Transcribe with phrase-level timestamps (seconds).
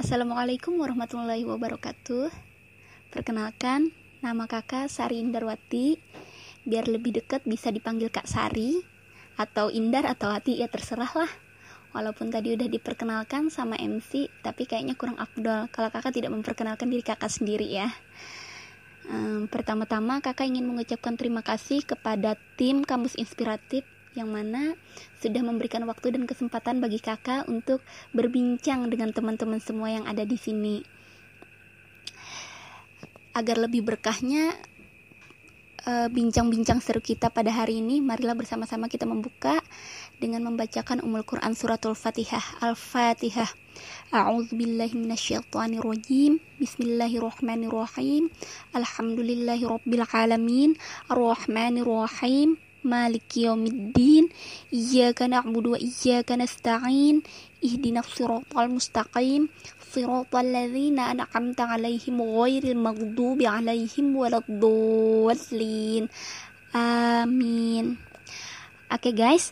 [0.00, 2.32] Assalamualaikum warahmatullahi wabarakatuh.
[3.12, 3.92] Perkenalkan,
[4.24, 6.00] nama kakak Sari Indarwati.
[6.64, 8.80] Biar lebih dekat bisa dipanggil Kak Sari.
[9.36, 11.28] Atau Indar atau Wati ya terserah lah
[11.92, 15.68] Walaupun tadi udah diperkenalkan sama MC Tapi kayaknya kurang afdol.
[15.68, 17.92] Kalau kakak tidak memperkenalkan diri kakak sendiri ya.
[19.52, 23.84] Pertama-tama kakak ingin mengucapkan terima kasih kepada tim Kampus Inspiratif
[24.18, 24.74] yang mana
[25.22, 30.34] sudah memberikan waktu dan kesempatan bagi kakak untuk berbincang dengan teman-teman semua yang ada di
[30.34, 30.82] sini.
[33.30, 34.50] Agar lebih berkahnya
[35.86, 39.62] eh, bincang-bincang seru kita pada hari ini, marilah bersama-sama kita membuka
[40.18, 42.42] dengan membacakan Umul Quran Suratul Fatihah.
[42.58, 43.46] Al-Fatihah.
[44.10, 46.42] A'udzu billahi minasyaitonir rajim.
[46.58, 48.26] Bismillahirrahmanirrahim.
[48.74, 50.74] Alhamdulillahirabbil alamin.
[52.82, 54.32] Maliki yaumiddin
[54.72, 57.20] Iyaka na'budu wa iyaka nasta'in.
[57.60, 59.52] Ihdinas siratal mustaqim.
[59.90, 66.06] Siratal ladzina an'amta 'alaihim ghairil maghdubi 'alaihim waladdallin.
[66.70, 67.98] Amin.
[68.90, 69.50] Oke okay guys.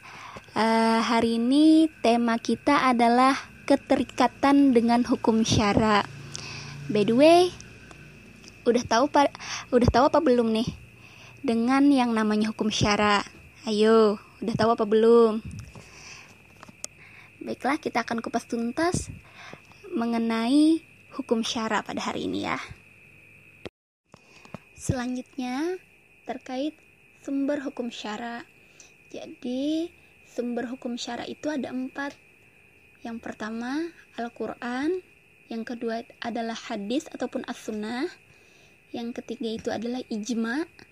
[0.55, 3.34] Uh, Hari ini tema kita adalah
[3.69, 6.00] Keterikatan dengan hukum syara.
[6.88, 7.53] By the way
[8.69, 9.28] Udah tahu pa,
[9.72, 10.88] udah tahu apa belum nih?
[11.42, 13.22] Dengan yang namanya hukum syara.
[13.62, 15.42] Ayo, udah tahu apa belum?
[17.39, 19.12] Baiklah, kita akan kupas tuntas
[19.94, 20.83] mengenai
[21.14, 22.59] hukum syara pada hari ini ya.
[24.75, 25.78] Selanjutnya,
[26.27, 26.75] terkait
[27.22, 28.42] sumber hukum syara.
[29.11, 29.91] Jadi,
[30.27, 32.14] sumber hukum syara itu ada empat.
[33.06, 35.03] Yang pertama, Al-Quran.
[35.48, 38.11] Yang kedua adalah hadis ataupun as-sunnah.
[38.92, 40.88] Yang ketiga itu adalah ijma'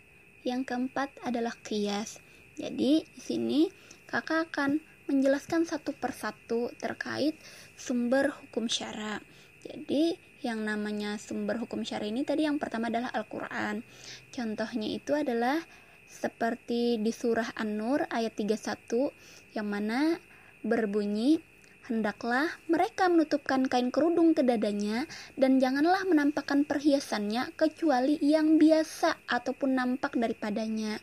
[0.46, 2.22] Yang keempat adalah kias.
[2.54, 3.66] Jadi di sini
[4.06, 4.78] kakak akan
[5.10, 7.34] menjelaskan satu persatu terkait
[7.74, 9.18] sumber hukum syara.
[9.66, 10.14] Jadi
[10.46, 13.82] yang namanya sumber hukum syara ini tadi yang pertama adalah Al-Qur'an.
[14.30, 15.58] Contohnya itu adalah
[16.06, 20.22] seperti di surah An-Nur ayat 31 yang mana
[20.62, 21.42] berbunyi
[21.86, 25.06] Hendaklah mereka menutupkan kain kerudung ke dadanya
[25.38, 30.98] dan janganlah menampakkan perhiasannya kecuali yang biasa ataupun nampak daripadanya.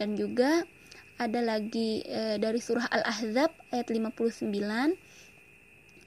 [0.00, 0.64] Dan juga
[1.20, 4.48] ada lagi e, dari surah Al-Ahzab ayat 59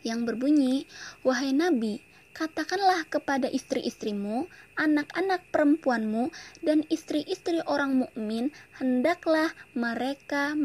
[0.02, 0.90] yang berbunyi,
[1.22, 4.48] "Wahai nabi, Katakanlah kepada istri-istrimu,
[4.80, 6.32] anak-anak perempuanmu,
[6.64, 10.56] dan istri-istri orang mukmin, hendaklah mereka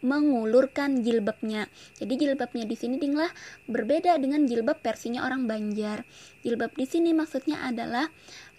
[0.00, 1.68] mengulurkan jilbabnya.
[2.00, 3.28] Jadi jilbabnya di sini dinglah
[3.68, 6.08] berbeda dengan jilbab versinya orang Banjar.
[6.40, 8.08] Jilbab di sini maksudnya adalah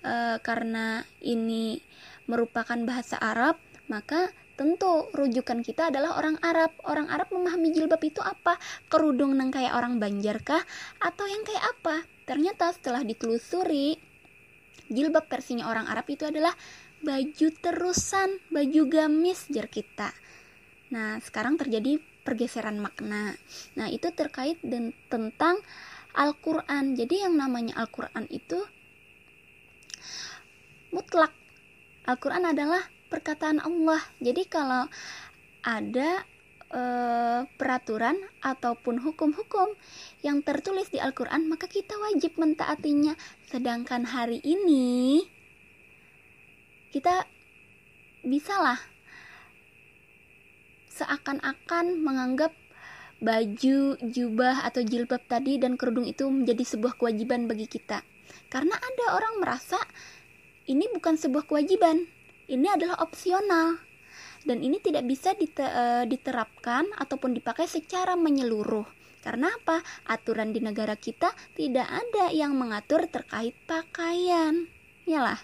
[0.06, 1.81] e, karena ini
[2.29, 3.57] merupakan bahasa Arab,
[3.90, 4.29] maka
[4.59, 6.75] Tentu rujukan kita adalah orang Arab.
[6.84, 8.59] Orang Arab memahami jilbab itu apa?
[8.92, 10.59] Kerudung nang kayak orang Banjar kah?
[11.00, 12.03] Atau yang kayak apa?
[12.28, 13.96] Ternyata setelah ditelusuri,
[14.92, 16.52] jilbab versinya orang Arab itu adalah
[17.00, 20.12] baju terusan, baju gamis jar kita.
[20.91, 21.96] Nah, sekarang terjadi
[22.28, 23.40] pergeseran makna.
[23.80, 25.64] Nah, itu terkait dan tentang
[26.20, 27.00] Al-Qur'an.
[27.00, 28.59] Jadi yang namanya Al-Qur'an itu
[30.91, 31.31] mutlak.
[32.03, 34.00] Al-Qur'an adalah perkataan Allah.
[34.22, 34.86] Jadi kalau
[35.66, 36.24] ada
[36.70, 36.81] e,
[37.58, 39.74] peraturan ataupun hukum-hukum
[40.22, 43.18] yang tertulis di Al-Qur'an, maka kita wajib mentaatinya.
[43.50, 45.25] Sedangkan hari ini
[46.90, 47.25] kita
[48.25, 48.78] bisalah
[50.90, 52.52] seakan-akan menganggap
[53.20, 58.03] baju, jubah atau jilbab tadi dan kerudung itu menjadi sebuah kewajiban bagi kita.
[58.47, 59.80] Karena ada orang merasa
[60.70, 62.08] ini bukan sebuah kewajiban,
[62.50, 63.78] ini adalah opsional
[64.44, 68.88] dan ini tidak bisa eh, diterapkan ataupun dipakai secara menyeluruh.
[69.20, 69.84] Karena apa?
[70.08, 74.66] Aturan di negara kita tidak ada yang mengatur terkait pakaian.
[75.04, 75.38] Yalah.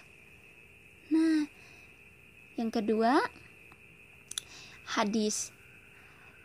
[1.12, 1.44] Nah,
[2.56, 3.20] yang kedua,
[4.96, 5.52] hadis.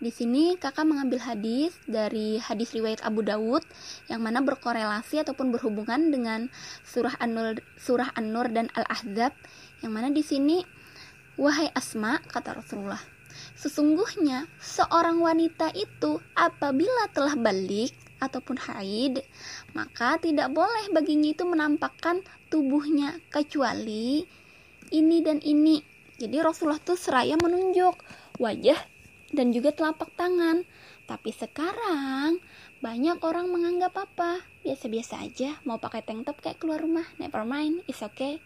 [0.01, 3.61] Di sini kakak mengambil hadis dari hadis riwayat Abu Dawud
[4.09, 6.49] yang mana berkorelasi ataupun berhubungan dengan
[6.81, 9.29] surah An-Nur, surah An-Nur dan Al-Ahzab
[9.81, 10.61] yang mana di sini
[11.37, 13.01] wahai Asma kata Rasulullah
[13.57, 19.25] sesungguhnya seorang wanita itu apabila telah balik ataupun haid
[19.73, 24.27] maka tidak boleh baginya itu menampakkan tubuhnya kecuali
[24.91, 25.79] ini dan ini.
[26.19, 27.95] Jadi Rasulullah tuh seraya menunjuk
[28.37, 28.77] wajah
[29.33, 30.67] dan juga telapak tangan.
[31.09, 32.37] Tapi sekarang
[32.83, 34.43] banyak orang menganggap apa?
[34.61, 37.07] Biasa-biasa aja mau pakai tank top kayak keluar rumah.
[37.17, 38.37] Never mind it's okay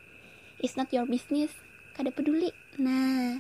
[0.60, 1.52] it's not your business
[1.96, 3.40] kada peduli nah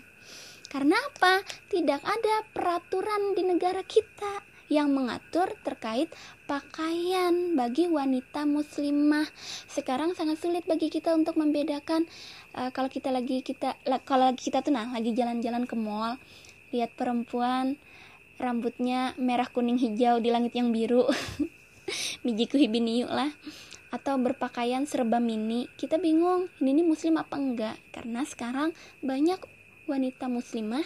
[0.71, 6.09] karena apa tidak ada peraturan di negara kita yang mengatur terkait
[6.49, 9.29] pakaian bagi wanita muslimah.
[9.69, 12.09] Sekarang sangat sulit bagi kita untuk membedakan
[12.57, 13.77] uh, kalau kita lagi kita
[14.09, 16.17] kalau lagi kita tuh nah lagi jalan-jalan ke mall,
[16.73, 17.77] lihat perempuan
[18.41, 21.05] rambutnya merah kuning hijau di langit yang biru.
[22.25, 23.29] Mijiku hibiniu lah
[23.95, 27.79] atau berpakaian serba mini, kita bingung ini, ini muslim apa enggak?
[27.95, 29.39] Karena sekarang banyak
[29.87, 30.83] wanita muslimah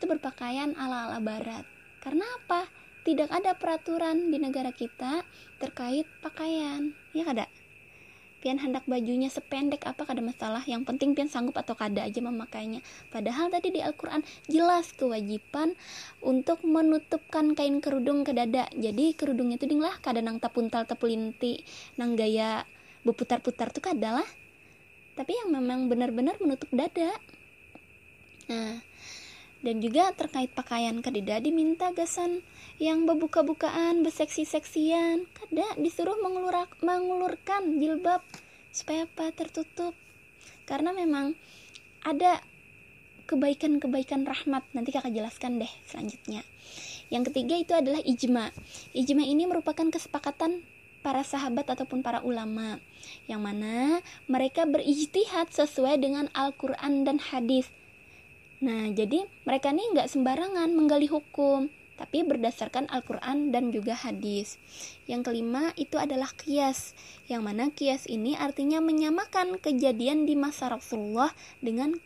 [0.00, 1.68] itu berpakaian ala-ala barat.
[2.00, 2.64] Karena apa?
[3.04, 5.28] Tidak ada peraturan di negara kita
[5.60, 6.96] terkait pakaian.
[7.12, 7.44] Ya kada?
[8.38, 10.62] Pian hendak bajunya sependek apa kada masalah?
[10.64, 12.82] Yang penting pian sanggup atau kada aja memakainya.
[13.10, 15.74] Padahal tadi di Al-Quran jelas kewajiban
[16.24, 18.66] untuk menutupkan kain kerudung ke dada.
[18.74, 21.62] Jadi kerudungnya itu dinglah kada nang tapuntal tapulinti
[22.00, 22.66] nang gaya
[23.06, 24.28] berputar-putar tuh kada lah.
[25.14, 27.14] Tapi yang memang benar-benar menutup dada.
[28.48, 28.87] Nah
[29.58, 32.46] dan juga terkait pakaian kadida diminta gasan
[32.78, 38.22] yang bebuka-bukaan beseksi-seksian kada disuruh mengulurak, mengulurkan jilbab
[38.70, 39.34] supaya apa?
[39.34, 39.98] Tertutup.
[40.62, 41.34] Karena memang
[42.06, 42.38] ada
[43.26, 44.62] kebaikan-kebaikan rahmat.
[44.72, 46.46] Nanti kakak jelaskan deh selanjutnya.
[47.10, 48.54] Yang ketiga itu adalah ijma.
[48.94, 50.62] Ijma ini merupakan kesepakatan
[51.02, 52.78] para sahabat ataupun para ulama.
[53.26, 53.74] Yang mana
[54.30, 57.66] mereka berijtihad sesuai dengan Al-Quran dan hadis
[58.58, 64.58] Nah, jadi mereka ini nggak sembarangan menggali hukum, tapi berdasarkan Al-Quran dan juga hadis.
[65.10, 66.94] Yang kelima itu adalah kias,
[67.30, 71.30] yang mana kias ini artinya menyamakan kejadian di masa Rasulullah
[71.62, 71.98] dengan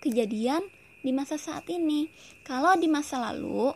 [0.00, 0.64] kejadian
[1.04, 2.08] di masa saat ini.
[2.44, 3.72] Kalau di masa lalu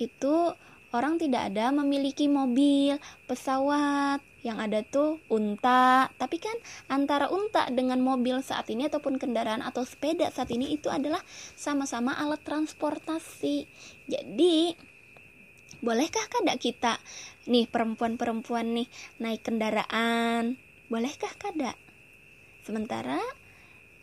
[0.00, 0.52] itu
[0.92, 2.96] orang tidak ada memiliki mobil,
[3.28, 6.10] pesawat, yang ada tuh unta.
[6.18, 6.54] Tapi kan
[6.90, 11.22] antara unta dengan mobil saat ini ataupun kendaraan atau sepeda saat ini itu adalah
[11.54, 13.66] sama-sama alat transportasi.
[14.10, 14.74] Jadi
[15.82, 16.98] bolehkah kada kita
[17.50, 18.88] nih perempuan-perempuan nih
[19.22, 20.58] naik kendaraan?
[20.90, 21.74] Bolehkah kada
[22.62, 23.18] sementara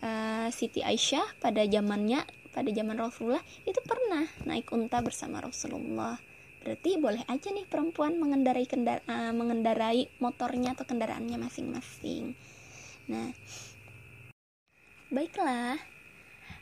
[0.03, 6.17] uh, Siti Aisyah pada zamannya pada zaman Rasulullah itu pernah naik unta bersama Rasulullah
[6.59, 12.35] berarti boleh aja nih perempuan mengendarai kendara, uh, mengendarai motornya atau kendaraannya masing-masing.
[13.09, 13.31] Nah,
[15.09, 15.79] baiklah,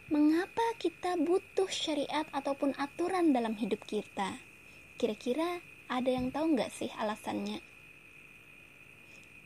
[0.08, 4.40] mengapa kita butuh syariat ataupun aturan dalam hidup kita?
[4.96, 5.60] Kira-kira
[5.92, 7.60] ada yang tahu nggak sih alasannya?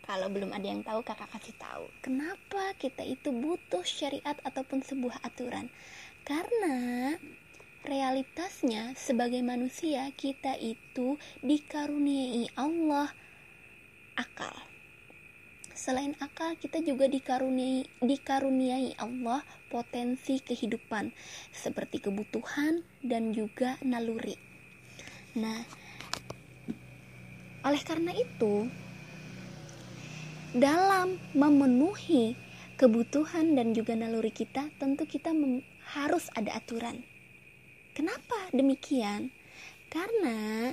[0.01, 1.85] Kalau belum ada yang tahu, kakak kasih tahu.
[2.03, 5.71] Kenapa kita itu butuh syariat ataupun sebuah aturan?
[6.27, 7.15] Karena
[7.81, 13.09] realitasnya sebagai manusia kita itu dikaruniai Allah
[14.13, 14.53] akal.
[15.73, 19.41] Selain akal, kita juga dikaruniai dikaruniai Allah
[19.73, 21.09] potensi kehidupan
[21.49, 24.37] seperti kebutuhan dan juga naluri.
[25.41, 25.65] Nah,
[27.65, 28.69] oleh karena itu,
[30.53, 32.37] dalam memenuhi
[32.77, 35.33] kebutuhan dan juga naluri kita, tentu kita
[35.97, 37.01] harus ada aturan
[37.91, 39.35] Kenapa demikian?
[39.91, 40.71] Karena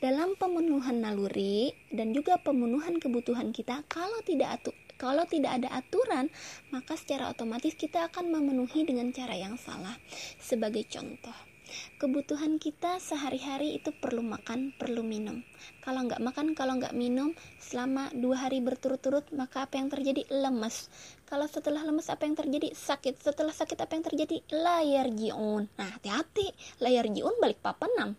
[0.00, 6.32] dalam pemenuhan naluri dan juga pemenuhan kebutuhan kita kalau tidak atu kalau tidak ada aturan
[6.72, 10.00] maka secara otomatis kita akan memenuhi dengan cara yang salah
[10.40, 11.49] sebagai contoh
[11.98, 15.42] kebutuhan kita sehari-hari itu perlu makan, perlu minum.
[15.82, 20.24] Kalau nggak makan, kalau nggak minum, selama dua hari berturut-turut, maka apa yang terjadi?
[20.30, 20.88] Lemes.
[21.26, 22.72] Kalau setelah lemes, apa yang terjadi?
[22.72, 23.20] Sakit.
[23.20, 24.36] Setelah sakit, apa yang terjadi?
[24.50, 25.68] Layar jiun.
[25.76, 26.50] Nah, hati-hati.
[26.82, 28.18] Layar jiun balik papanam.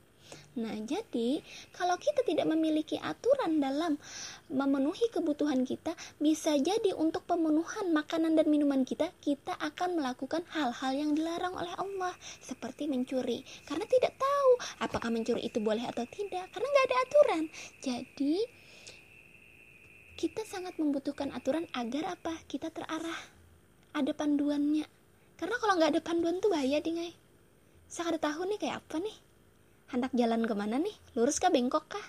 [0.52, 1.40] Nah, jadi
[1.72, 3.96] kalau kita tidak memiliki aturan dalam
[4.52, 10.92] memenuhi kebutuhan kita, bisa jadi untuk pemenuhan makanan dan minuman kita, kita akan melakukan hal-hal
[10.92, 12.12] yang dilarang oleh Allah,
[12.44, 14.52] seperti mencuri, karena tidak tahu
[14.84, 17.44] apakah mencuri itu boleh atau tidak, karena nggak ada aturan.
[17.80, 18.36] Jadi,
[20.20, 22.36] kita sangat membutuhkan aturan agar apa?
[22.52, 23.24] Kita terarah,
[23.96, 24.84] ada panduannya.
[25.40, 27.16] Karena kalau nggak ada panduan tuh bahaya, dingai.
[27.88, 29.31] Saya ada tahu nih kayak apa nih
[29.92, 32.08] hendak jalan ke mana nih lurus kah bengkok kah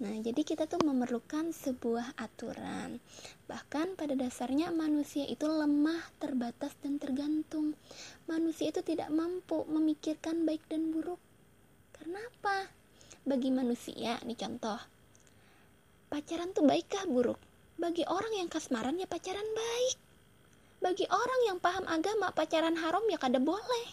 [0.00, 2.96] Nah, jadi kita tuh memerlukan sebuah aturan.
[3.44, 7.76] Bahkan pada dasarnya manusia itu lemah, terbatas, dan tergantung.
[8.24, 11.20] Manusia itu tidak mampu memikirkan baik dan buruk.
[11.92, 12.72] Karena apa?
[13.28, 14.80] Bagi manusia, nih contoh.
[16.08, 17.36] Pacaran tuh baikkah buruk?
[17.76, 19.96] Bagi orang yang kasmaran ya pacaran baik.
[20.80, 23.86] Bagi orang yang paham agama, pacaran haram ya kada boleh.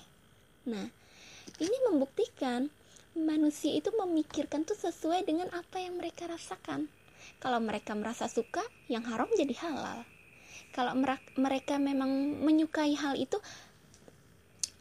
[0.72, 0.88] Nah,
[1.58, 2.70] ini membuktikan
[3.18, 6.86] manusia itu memikirkan tuh sesuai dengan apa yang mereka rasakan.
[7.42, 10.06] Kalau mereka merasa suka, yang haram jadi halal.
[10.74, 10.94] Kalau
[11.38, 12.10] mereka memang
[12.46, 13.42] menyukai hal itu,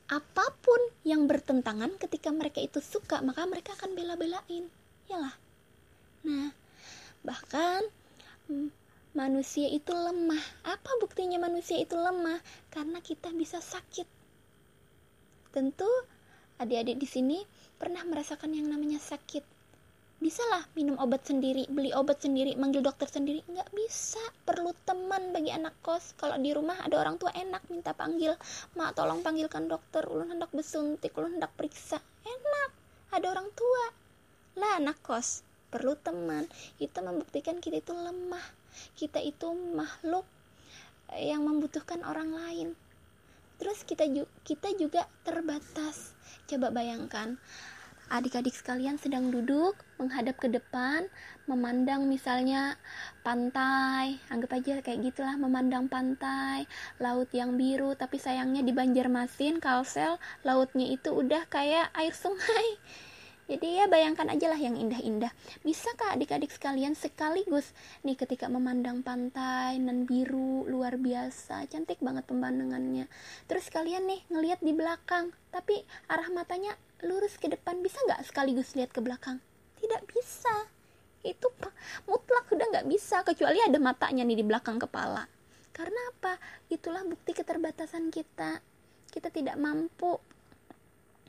[0.06, 4.70] apa pun yang bertentangan ketika mereka itu suka maka mereka akan bela-belain.
[5.10, 5.34] Yalah
[6.26, 6.50] nah
[7.22, 7.82] bahkan
[8.46, 8.70] mm,
[9.18, 10.42] manusia itu lemah.
[10.62, 12.38] Apa buktinya manusia itu lemah?
[12.70, 14.06] Karena kita bisa sakit.
[15.50, 15.90] Tentu
[16.56, 17.38] adik-adik di sini
[17.76, 19.56] pernah merasakan yang namanya sakit?
[20.16, 23.44] Bisalah minum obat sendiri beli obat sendiri manggil dokter sendiri.
[23.52, 24.22] Nggak bisa.
[24.48, 26.16] Perlu teman bagi anak kos.
[26.16, 28.32] Kalau di rumah ada orang tua enak minta panggil.
[28.80, 30.08] Mak tolong panggilkan dokter.
[30.08, 32.00] Ulun hendak besuntik ulun hendak periksa.
[32.24, 32.70] Enak.
[33.12, 33.84] Ada orang tua.
[34.56, 36.48] Lah anak kos perlu teman.
[36.80, 38.46] Itu membuktikan kita itu lemah.
[38.96, 40.24] Kita itu makhluk
[41.12, 42.68] yang membutuhkan orang lain.
[43.60, 44.08] Terus kita
[44.48, 46.15] kita juga terbatas
[46.46, 47.38] coba bayangkan
[48.06, 51.10] adik-adik sekalian sedang duduk menghadap ke depan
[51.50, 52.78] memandang misalnya
[53.26, 54.22] pantai.
[54.30, 56.70] Anggap aja kayak gitulah memandang pantai
[57.02, 57.98] laut yang biru.
[57.98, 62.78] Tapi sayangnya di Banjarmasin Kalsel lautnya itu udah kayak air sungai
[63.46, 65.30] jadi ya bayangkan aja lah yang indah-indah.
[65.62, 67.70] Bisakah adik-adik sekalian sekaligus
[68.02, 73.06] nih ketika memandang pantai nan biru luar biasa, cantik banget pemandangannya.
[73.46, 75.78] Terus kalian nih ngelihat di belakang, tapi
[76.10, 76.74] arah matanya
[77.06, 79.38] lurus ke depan bisa nggak sekaligus lihat ke belakang?
[79.78, 80.66] Tidak bisa.
[81.22, 81.46] Itu
[82.10, 85.22] mutlak udah nggak bisa kecuali ada matanya nih di belakang kepala.
[85.70, 86.34] Karena apa?
[86.66, 88.58] Itulah bukti keterbatasan kita.
[89.06, 90.18] Kita tidak mampu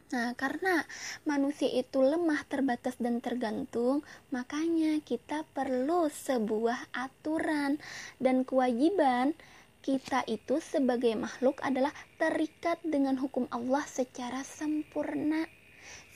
[0.08, 0.88] Nah, karena
[1.28, 7.76] manusia itu lemah, terbatas, dan tergantung, makanya kita perlu sebuah aturan
[8.24, 9.36] dan kewajiban
[9.84, 15.44] kita itu sebagai makhluk adalah terikat dengan hukum Allah secara sempurna.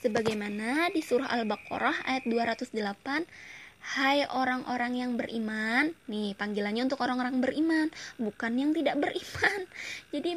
[0.00, 2.72] Sebagaimana di surah Al-Baqarah ayat 208
[3.82, 9.60] Hai orang-orang yang beriman, nih panggilannya untuk orang-orang beriman, bukan yang tidak beriman.
[10.14, 10.30] Jadi,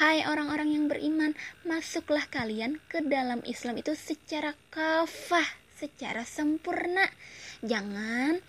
[0.00, 1.36] hai orang-orang yang beriman,
[1.68, 5.44] masuklah kalian ke dalam Islam itu secara kafah,
[5.76, 7.04] secara sempurna.
[7.60, 8.40] Jangan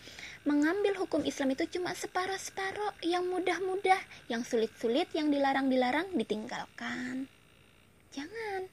[0.48, 4.00] mengambil hukum Islam itu cuma separuh-separuh, yang mudah-mudah,
[4.32, 7.28] yang sulit-sulit, yang dilarang-dilarang ditinggalkan.
[8.16, 8.72] Jangan.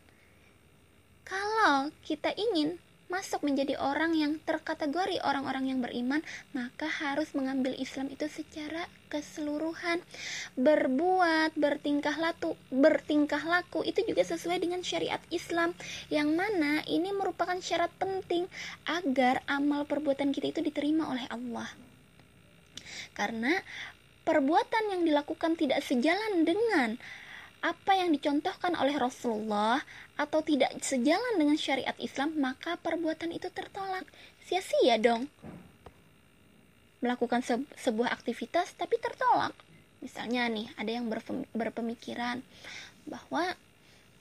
[1.26, 2.78] Kalau kita ingin
[3.12, 6.24] masuk menjadi orang yang terkategori orang-orang yang beriman,
[6.56, 10.02] maka harus mengambil Islam itu secara keseluruhan.
[10.58, 15.76] Berbuat, bertingkah laku, bertingkah laku itu juga sesuai dengan syariat Islam
[16.10, 18.50] yang mana ini merupakan syarat penting
[18.88, 21.70] agar amal perbuatan kita itu diterima oleh Allah.
[23.14, 23.54] Karena
[24.26, 26.98] perbuatan yang dilakukan tidak sejalan dengan
[27.64, 29.80] apa yang dicontohkan oleh Rasulullah
[30.14, 34.06] atau tidak sejalan dengan syariat Islam, maka perbuatan itu tertolak.
[34.46, 35.26] Sia-sia dong.
[37.02, 39.52] Melakukan se sebuah aktivitas tapi tertolak.
[39.98, 41.10] Misalnya nih, ada yang
[41.52, 42.44] berpemikiran
[43.08, 43.56] bahwa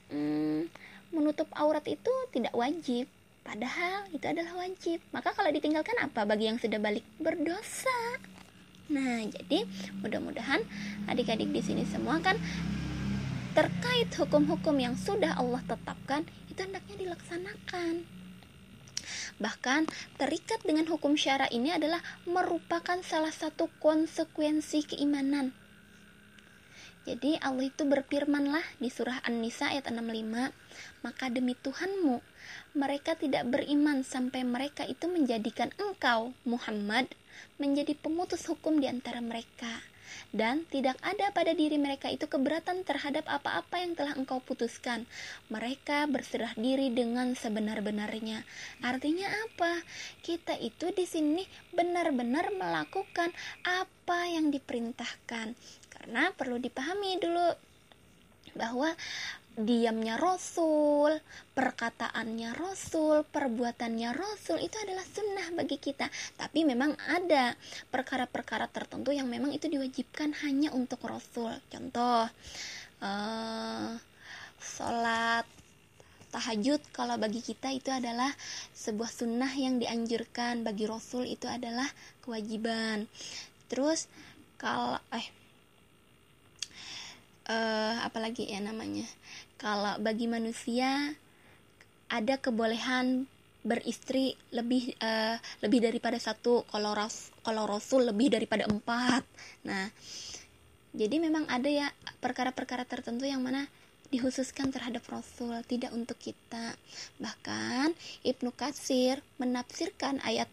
[0.09, 0.71] hmm,
[1.13, 3.05] menutup aurat itu tidak wajib,
[3.45, 4.99] padahal itu adalah wajib.
[5.13, 8.17] Maka kalau ditinggalkan apa bagi yang sudah balik berdosa?
[8.91, 9.63] Nah, jadi
[10.03, 10.59] mudah-mudahan
[11.07, 12.35] adik-adik di sini semua kan
[13.53, 18.01] terkait hukum-hukum yang sudah Allah tetapkan itu hendaknya dilaksanakan.
[19.37, 19.81] Bahkan
[20.17, 25.53] terikat dengan hukum syara ini adalah merupakan salah satu konsekuensi keimanan.
[27.05, 30.49] Jadi Allah itu berfirmanlah di surah An-Nisa ayat 65,
[31.05, 32.23] maka demi Tuhanmu,
[32.73, 37.11] mereka tidak beriman sampai mereka itu menjadikan engkau, Muhammad,
[37.61, 39.92] menjadi pemutus hukum di antara mereka
[40.33, 45.05] dan tidak ada pada diri mereka itu keberatan terhadap apa-apa yang telah engkau putuskan.
[45.53, 48.41] Mereka berserah diri dengan sebenar-benarnya.
[48.81, 49.81] Artinya apa?
[50.25, 51.43] Kita itu di sini
[51.73, 53.29] benar-benar melakukan
[53.65, 55.53] apa yang diperintahkan.
[55.93, 57.73] Karena perlu dipahami dulu
[58.53, 58.93] bahwa
[59.53, 61.21] diamnya Rasul,
[61.53, 66.09] perkataannya Rasul, perbuatannya Rasul itu adalah sunnah bagi kita.
[66.37, 67.53] Tapi memang ada
[67.93, 71.53] perkara-perkara tertentu yang memang itu diwajibkan hanya untuk Rasul.
[71.69, 72.25] Contoh,
[73.05, 73.89] uh,
[74.57, 75.45] sholat
[76.33, 78.33] tahajud kalau bagi kita itu adalah
[78.73, 81.85] sebuah sunnah yang dianjurkan bagi Rasul itu adalah
[82.25, 83.05] kewajiban.
[83.69, 84.09] Terus
[84.57, 85.42] kalau eh
[87.49, 89.07] uh, apalagi ya namanya
[89.59, 91.15] kalau bagi manusia
[92.11, 93.25] ada kebolehan
[93.63, 99.23] beristri lebih uh, lebih daripada satu kalau ras kalau rasul lebih daripada empat
[99.63, 99.87] nah
[100.93, 101.87] jadi memang ada ya
[102.21, 103.65] perkara-perkara tertentu yang mana
[104.13, 106.77] dikhususkan terhadap Rasul, tidak untuk kita.
[107.17, 110.45] Bahkan Ibnu Katsir menafsirkan ayat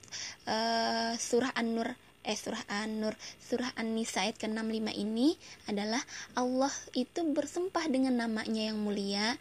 [0.49, 5.35] uh, surah An-Nur eh surah An-Nur, surah An-Nisa ayat ke-65 ini
[5.65, 6.01] adalah
[6.37, 9.41] Allah itu bersumpah dengan namanya yang mulia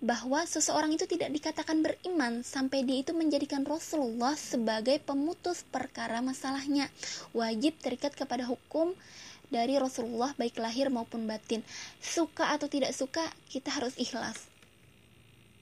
[0.00, 6.88] bahwa seseorang itu tidak dikatakan beriman sampai dia itu menjadikan Rasulullah sebagai pemutus perkara masalahnya.
[7.36, 8.96] Wajib terikat kepada hukum
[9.52, 11.60] dari Rasulullah baik lahir maupun batin.
[12.00, 14.48] Suka atau tidak suka, kita harus ikhlas.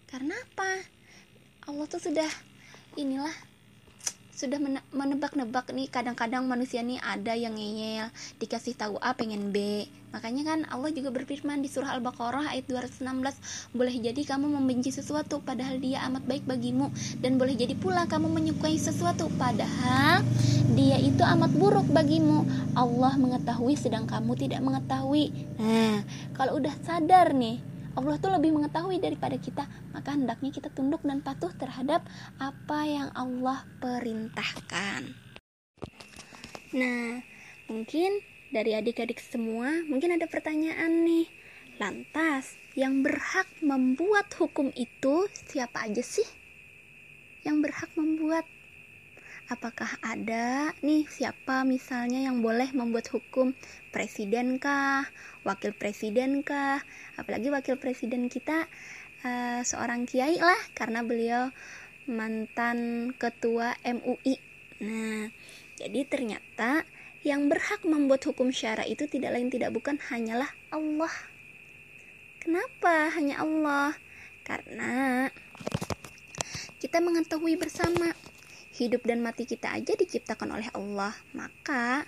[0.06, 0.86] Karena apa?
[1.66, 2.30] Allah tuh sudah
[2.94, 3.34] inilah
[4.38, 4.62] sudah
[4.94, 8.06] menebak-nebak nih kadang-kadang manusia nih ada yang ngeyel
[8.38, 9.82] dikasih tahu A pengen B.
[10.14, 13.02] Makanya kan Allah juga berfirman di surah Al-Baqarah ayat 216
[13.74, 18.30] boleh jadi kamu membenci sesuatu padahal dia amat baik bagimu dan boleh jadi pula kamu
[18.30, 20.22] menyukai sesuatu padahal
[20.78, 22.46] dia itu amat buruk bagimu.
[22.78, 25.34] Allah mengetahui sedang kamu tidak mengetahui.
[25.58, 26.06] Nah
[26.38, 27.58] kalau udah sadar nih
[27.98, 29.66] Allah tuh lebih mengetahui daripada kita.
[29.90, 32.06] Maka hendaknya kita tunduk dan patuh terhadap
[32.38, 35.10] apa yang Allah perintahkan.
[36.78, 37.18] Nah
[37.66, 38.22] mungkin
[38.54, 41.26] dari adik-adik semua mungkin ada pertanyaan nih.
[41.82, 46.26] Lantas yang berhak membuat hukum itu siapa aja sih?
[47.42, 48.46] Yang berhak membuat?
[49.50, 53.56] Apakah ada nih siapa misalnya yang boleh membuat hukum
[53.90, 55.08] presiden kah
[55.42, 56.80] wakil presiden kah
[57.16, 58.68] apalagi wakil presiden kita
[59.24, 61.50] uh, seorang kiai lah karena beliau
[62.08, 64.36] mantan ketua MUI
[64.78, 65.26] nah
[65.78, 66.82] jadi ternyata
[67.26, 71.10] yang berhak membuat hukum syara itu tidak lain tidak bukan hanyalah Allah.
[72.38, 73.92] Kenapa hanya Allah?
[74.46, 75.26] Karena
[76.78, 78.14] kita mengetahui bersama
[78.78, 82.06] hidup dan mati kita aja diciptakan oleh Allah, maka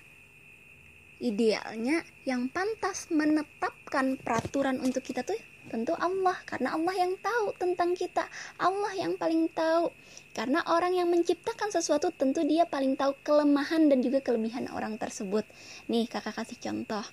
[1.20, 5.36] idealnya yang pantas menetapkan peraturan untuk kita tuh
[5.68, 6.34] tentu Allah.
[6.48, 8.24] Karena Allah yang tahu tentang kita.
[8.58, 9.92] Allah yang paling tahu.
[10.32, 15.44] Karena orang yang menciptakan sesuatu tentu dia paling tahu kelemahan dan juga kelebihan orang tersebut.
[15.92, 17.04] Nih kakak kasih contoh.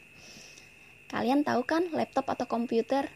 [1.08, 3.12] Kalian tahu kan laptop atau komputer?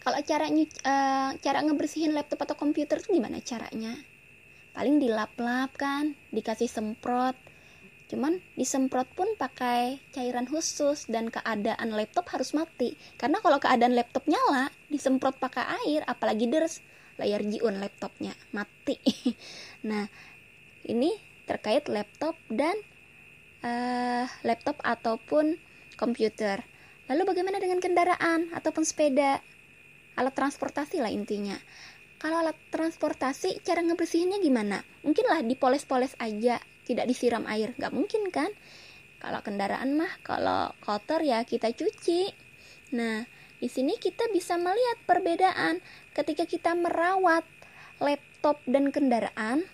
[0.00, 3.92] Kalau cara uh, cara ngebersihin laptop atau komputer itu gimana caranya?
[4.72, 7.47] Paling dilap-lap kan dikasih semprot
[8.08, 12.96] cuman disemprot pun pakai cairan khusus dan keadaan laptop harus mati.
[13.20, 16.80] Karena kalau keadaan laptop nyala disemprot pakai air apalagi deres
[17.20, 18.96] layar jiun laptopnya mati.
[19.88, 20.08] Nah
[20.88, 21.12] ini
[21.44, 22.74] terkait laptop dan
[23.62, 25.60] uh, laptop ataupun
[26.00, 26.64] komputer.
[27.08, 29.40] Lalu bagaimana dengan kendaraan ataupun sepeda?
[30.18, 31.54] Alat transportasi lah intinya.
[32.18, 34.82] Kalau alat transportasi cara ngebersihinnya gimana?
[35.06, 37.76] Mungkin lah dipoles-poles aja tidak disiram air.
[37.76, 38.48] Nggak mungkin kan?
[39.20, 42.32] Kalau kendaraan mah kalau kotor ya kita cuci.
[42.96, 43.28] Nah
[43.60, 45.84] di sini kita bisa melihat perbedaan.
[46.16, 47.44] Ketika kita merawat
[48.00, 49.68] laptop dan kendaraan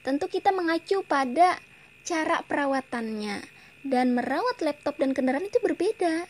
[0.00, 1.60] tentu kita mengacu pada
[2.06, 3.44] cara perawatannya.
[3.86, 6.26] Dan merawat laptop dan kendaraan itu berbeda.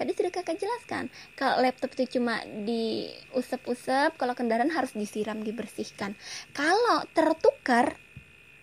[0.00, 6.16] Tadi sudah kakak jelaskan kalau laptop itu cuma diusap-usap kalau kendaraan harus disiram dibersihkan.
[6.56, 8.00] Kalau tertukar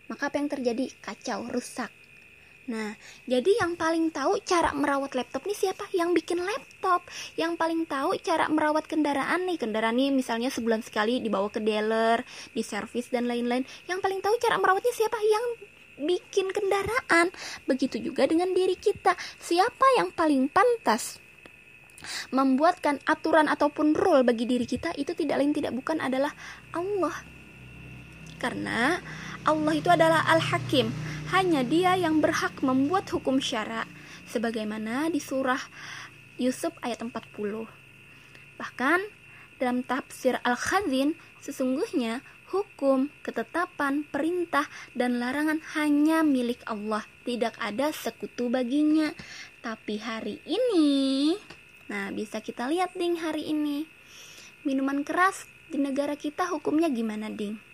[0.08, 1.91] maka apa yang terjadi kacau rusak
[2.67, 5.88] Nah, jadi yang paling tahu cara merawat laptop nih siapa?
[5.96, 7.00] Yang bikin laptop.
[7.39, 9.56] Yang paling tahu cara merawat kendaraan nih.
[9.56, 13.63] Kendaraan nih misalnya sebulan sekali dibawa ke dealer, diservis dan lain-lain.
[13.88, 15.15] Yang paling tahu cara merawatnya siapa?
[15.15, 15.46] Yang
[16.12, 17.32] bikin kendaraan.
[17.72, 19.15] Begitu juga dengan diri kita.
[19.39, 21.24] Siapa yang paling pantas
[22.30, 26.36] membuatkan aturan ataupun rule bagi diri kita itu tidak lain tidak bukan adalah
[26.76, 27.15] Allah.
[28.38, 29.02] Karena
[29.47, 30.91] Allah itu adalah Al-Hakim,
[31.31, 33.88] hanya Dia yang berhak membuat hukum syara
[34.27, 35.63] sebagaimana di surah
[36.36, 37.15] Yusuf ayat 40.
[38.60, 38.99] Bahkan
[39.55, 42.19] dalam tafsir Al-Khazin sesungguhnya
[42.51, 44.67] hukum, ketetapan, perintah,
[44.99, 47.07] dan larangan hanya milik Allah.
[47.23, 49.15] Tidak ada sekutu baginya.
[49.63, 51.31] Tapi hari ini
[51.88, 53.88] Nah, bisa kita lihat ding hari ini.
[54.67, 57.66] Minuman keras di negara kita hukumnya gimana ding?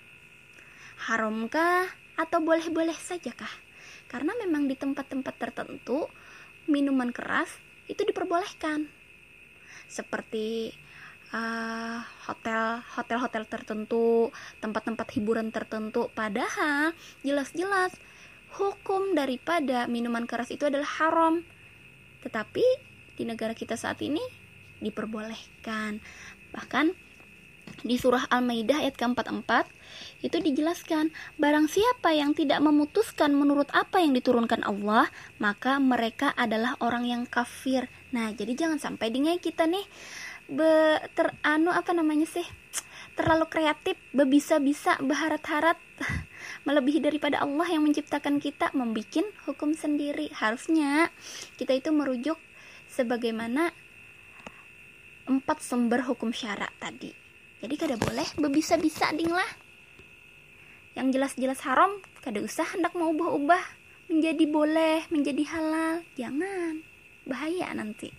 [1.04, 3.52] Haramkah atau boleh-boleh saja kah?
[4.08, 6.08] Karena memang di tempat-tempat tertentu
[6.70, 7.52] minuman keras
[7.92, 8.88] itu diperbolehkan.
[9.92, 10.72] Seperti
[11.36, 14.32] uh, hotel hotel-hotel tertentu,
[14.64, 16.08] tempat-tempat hiburan tertentu.
[16.16, 17.92] Padahal jelas-jelas
[18.56, 21.44] hukum daripada minuman keras itu adalah haram.
[22.24, 22.64] Tetapi
[23.20, 24.22] di negara kita saat ini
[24.80, 26.00] diperbolehkan.
[26.54, 26.86] Bahkan
[27.84, 29.52] di surah Al-Maidah ayat ke-44
[30.24, 36.80] itu dijelaskan barang siapa yang tidak memutuskan menurut apa yang diturunkan Allah maka mereka adalah
[36.80, 37.92] orang yang kafir.
[38.16, 39.86] Nah jadi jangan sampai dengan kita nih
[40.50, 42.46] be, teranu apa namanya sih
[43.14, 45.78] terlalu kreatif bebisa-bisa berharap-harap
[46.68, 50.34] melebihi daripada Allah yang menciptakan kita membuat hukum sendiri.
[50.34, 51.14] Harusnya
[51.62, 52.42] kita itu merujuk
[52.90, 53.70] sebagaimana
[55.30, 57.14] empat sumber hukum syarak tadi.
[57.64, 59.48] Jadi kada boleh bebisa-bisa ding lah
[60.94, 63.64] yang jelas-jelas haram kada usah hendak mau ubah-ubah
[64.10, 66.06] menjadi boleh menjadi halal.
[66.18, 66.82] Jangan.
[67.26, 68.14] Bahaya nanti.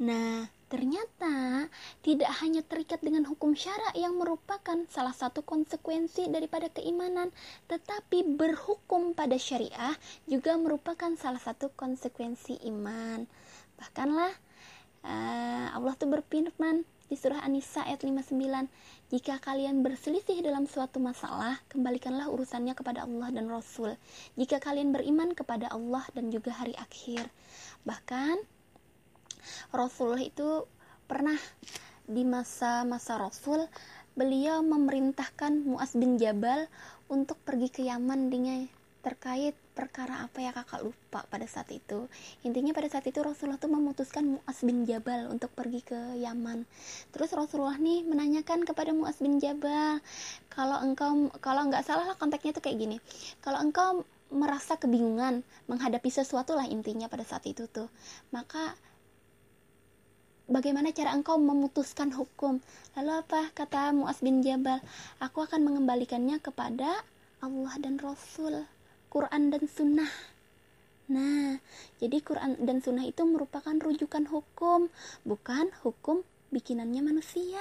[0.00, 1.66] Nah Ternyata
[1.98, 7.34] tidak hanya terikat dengan hukum syarak yang merupakan salah satu konsekuensi daripada keimanan,
[7.66, 9.98] tetapi berhukum pada syariah
[10.30, 13.26] juga merupakan salah satu konsekuensi iman.
[13.82, 14.30] Bahkanlah
[15.02, 18.70] uh, Allah tuh berfirman di surah An-Nisa ayat 59,
[19.10, 23.98] jika kalian berselisih dalam suatu masalah, kembalikanlah urusannya kepada Allah dan Rasul.
[24.38, 27.26] Jika kalian beriman kepada Allah dan juga hari akhir.
[27.82, 28.38] Bahkan
[29.74, 30.62] Rasulullah itu
[31.10, 31.34] pernah
[32.06, 33.66] di masa-masa Rasul
[34.14, 36.70] beliau memerintahkan Muaz bin Jabal
[37.10, 42.04] untuk pergi ke Yaman dengan terkait perkara apa ya kakak lupa pada saat itu.
[42.44, 46.68] Intinya pada saat itu Rasulullah tuh memutuskan Muaz bin Jabal untuk pergi ke Yaman.
[47.12, 50.04] Terus Rasulullah nih menanyakan kepada Muaz bin Jabal
[50.52, 52.96] kalau engkau kalau nggak salah lah konteksnya tuh kayak gini.
[53.40, 57.88] Kalau engkau merasa kebingungan menghadapi sesuatu lah intinya pada saat itu tuh.
[58.30, 58.76] Maka
[60.44, 62.60] bagaimana cara engkau memutuskan hukum?
[63.00, 64.84] Lalu apa kata Muaz bin Jabal?
[65.24, 67.00] Aku akan mengembalikannya kepada
[67.40, 68.68] Allah dan Rasul,
[69.10, 70.12] Quran dan Sunnah.
[71.10, 71.58] Nah,
[71.98, 74.86] jadi Quran dan Sunnah itu merupakan rujukan hukum,
[75.26, 76.22] bukan hukum
[76.54, 77.58] bikinannya manusia.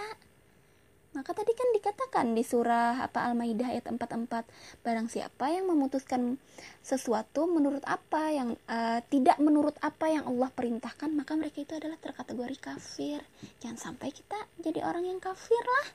[1.09, 6.37] Maka tadi kan dikatakan di surah apa Al-Maidah ayat 44, barang siapa yang memutuskan
[6.85, 11.97] sesuatu menurut apa yang uh, tidak menurut apa yang Allah perintahkan, maka mereka itu adalah
[11.97, 13.25] terkategori kafir.
[13.57, 15.87] Jangan sampai kita jadi orang yang kafir lah.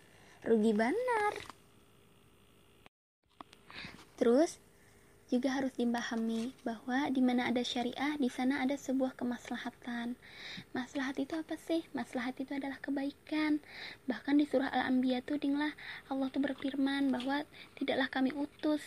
[0.51, 1.33] Rugi benar.
[4.19, 4.59] Terus
[5.33, 10.15] juga harus dipahami bahwa di mana ada syariah, di sana ada sebuah kemaslahatan.
[10.77, 11.85] Maslahat itu apa sih?
[11.97, 13.65] Maslahat itu adalah kebaikan.
[14.05, 15.73] Bahkan di surah Al-Anbiya tuh dinglah
[16.13, 17.49] Allah tuh berfirman bahwa
[17.81, 18.83] tidaklah kami utus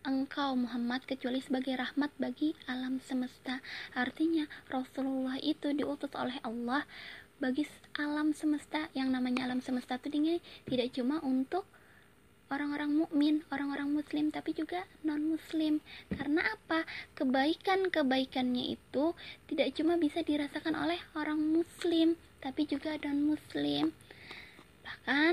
[0.00, 3.60] engkau Muhammad kecuali sebagai rahmat bagi alam semesta.
[3.92, 6.88] Artinya Rasulullah itu diutus oleh Allah
[7.40, 7.64] bagi
[7.96, 11.64] alam semesta yang namanya alam semesta itu tidak cuma untuk
[12.50, 15.78] orang-orang mukmin, orang-orang muslim tapi juga non muslim.
[16.10, 16.82] Karena apa?
[17.14, 19.14] Kebaikan-kebaikannya itu
[19.46, 23.94] tidak cuma bisa dirasakan oleh orang muslim, tapi juga non muslim.
[24.82, 25.32] Bahkan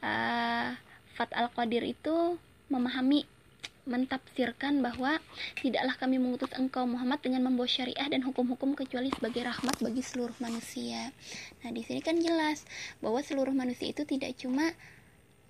[0.00, 0.68] uh,
[1.14, 2.40] Fat Al-Qadir itu
[2.72, 3.28] memahami
[3.84, 5.20] mentafsirkan bahwa
[5.60, 10.32] tidaklah kami mengutus engkau Muhammad dengan membawa syariah dan hukum-hukum kecuali sebagai rahmat bagi seluruh
[10.40, 11.12] manusia.
[11.60, 12.64] Nah, di sini kan jelas
[13.04, 14.72] bahwa seluruh manusia itu tidak cuma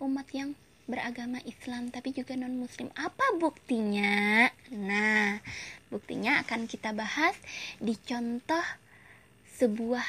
[0.05, 0.53] umat yang
[0.85, 4.53] beragama Islam tapi juga non muslim apa buktinya?
[4.73, 5.41] Nah
[5.89, 7.35] buktinya akan kita bahas
[7.81, 8.65] di contoh
[9.57, 10.05] sebuah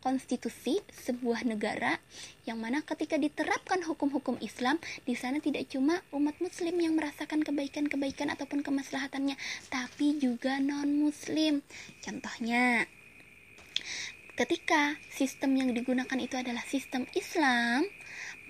[0.00, 2.00] konstitusi sebuah negara
[2.48, 8.32] yang mana ketika diterapkan hukum-hukum Islam di sana tidak cuma umat muslim yang merasakan kebaikan-kebaikan
[8.32, 9.36] ataupun kemaslahatannya
[9.68, 11.60] tapi juga non muslim
[12.00, 12.88] contohnya
[14.40, 17.84] ketika sistem yang digunakan itu adalah sistem Islam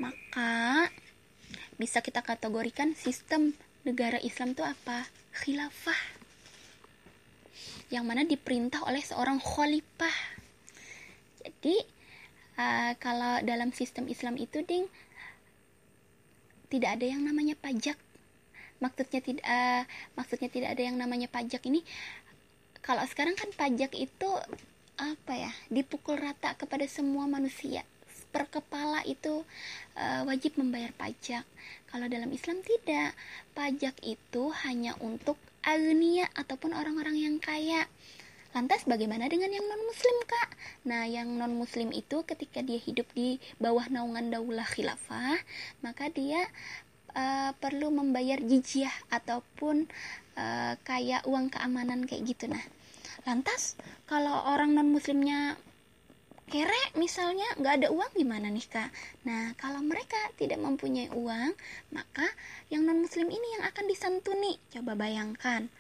[0.01, 0.89] maka
[1.77, 3.53] bisa kita kategorikan sistem
[3.85, 5.05] negara Islam itu apa?
[5.37, 6.01] Khilafah.
[7.93, 10.17] Yang mana diperintah oleh seorang khalifah.
[11.45, 11.77] Jadi
[12.57, 14.89] uh, kalau dalam sistem Islam itu ding
[16.73, 18.01] tidak ada yang namanya pajak.
[18.81, 19.85] Maksudnya tidak uh,
[20.17, 21.85] maksudnya tidak ada yang namanya pajak ini
[22.81, 24.31] kalau sekarang kan pajak itu
[24.97, 27.85] apa ya dipukul rata kepada semua manusia
[28.31, 29.43] per kepala itu
[29.99, 31.45] uh, wajib membayar pajak.
[31.91, 33.15] Kalau dalam Islam tidak.
[33.55, 37.91] Pajak itu hanya untuk agnia ataupun orang-orang yang kaya.
[38.51, 40.51] Lantas bagaimana dengan yang non muslim kak?
[40.83, 45.39] Nah yang non muslim itu ketika dia hidup di bawah naungan daulah khilafah
[45.87, 46.51] maka dia
[47.15, 49.87] uh, perlu membayar jizyah ataupun
[50.35, 52.63] uh, kayak uang keamanan kayak gitu nah.
[53.23, 53.79] Lantas
[54.11, 55.55] kalau orang non muslimnya
[56.51, 58.91] kere misalnya nggak ada uang gimana nih kak?
[59.23, 61.55] Nah kalau mereka tidak mempunyai uang
[61.95, 62.27] maka
[62.69, 64.59] yang non muslim ini yang akan disantuni.
[64.75, 65.71] Coba bayangkan.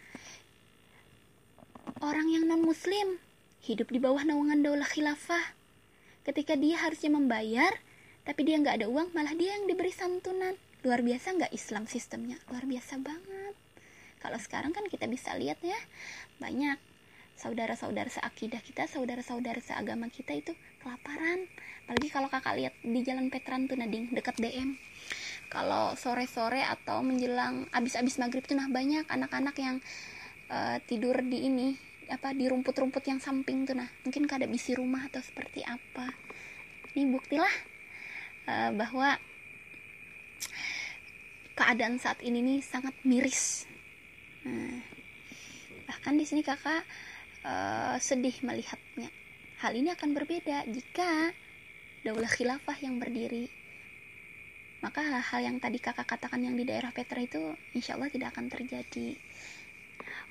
[1.98, 3.18] Orang yang non muslim
[3.66, 5.58] hidup di bawah naungan daulah khilafah.
[6.22, 7.74] Ketika dia harusnya membayar
[8.22, 10.54] tapi dia nggak ada uang malah dia yang diberi santunan.
[10.86, 12.38] Luar biasa nggak Islam sistemnya?
[12.46, 13.54] Luar biasa banget.
[14.22, 15.76] Kalau sekarang kan kita bisa lihat ya
[16.38, 16.89] banyak
[17.40, 20.52] saudara-saudara seakidah kita, saudara-saudara seagama kita itu
[20.84, 21.48] kelaparan.
[21.88, 24.76] Apalagi kalau kakak lihat di jalan Petran tuh Nading, dekat DM.
[25.48, 29.76] Kalau sore-sore atau menjelang abis-abis maghrib tuh nah banyak anak-anak yang
[30.52, 31.68] uh, tidur di ini
[32.10, 36.10] apa di rumput-rumput yang samping tuh nah mungkin kada bisi rumah atau seperti apa
[36.98, 37.54] ini buktilah
[38.50, 39.14] uh, bahwa
[41.54, 43.66] keadaan saat ini nih sangat miris
[44.42, 44.82] nah,
[45.86, 46.82] bahkan di sini kakak
[47.44, 49.08] uh, sedih melihatnya.
[49.60, 51.32] Hal ini akan berbeda jika
[52.00, 53.48] daulah khilafah yang berdiri.
[54.80, 58.48] Maka hal-hal yang tadi kakak katakan yang di daerah Petra itu insya Allah tidak akan
[58.48, 59.12] terjadi.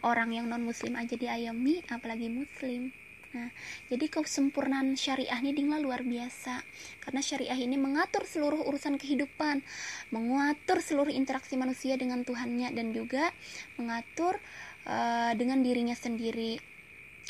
[0.01, 2.89] Orang yang non muslim aja diayami apalagi muslim.
[3.29, 3.53] Nah,
[3.93, 6.65] jadi kesempurnaan syariah ini dinglah luar biasa.
[6.97, 9.61] Karena syariah ini mengatur seluruh urusan kehidupan,
[10.09, 13.29] mengatur seluruh interaksi manusia dengan Tuhannya dan juga
[13.77, 14.41] mengatur
[14.89, 16.57] uh, dengan dirinya sendiri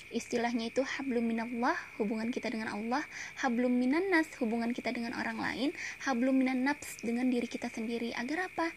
[0.10, 3.04] istilahnya itu hablum minallah hubungan kita dengan Allah.
[3.44, 5.70] Hablum minan nas hubungan kita dengan orang lain.
[6.08, 6.66] Hablum minan
[7.04, 8.16] dengan diri kita sendiri.
[8.16, 8.72] Agar apa?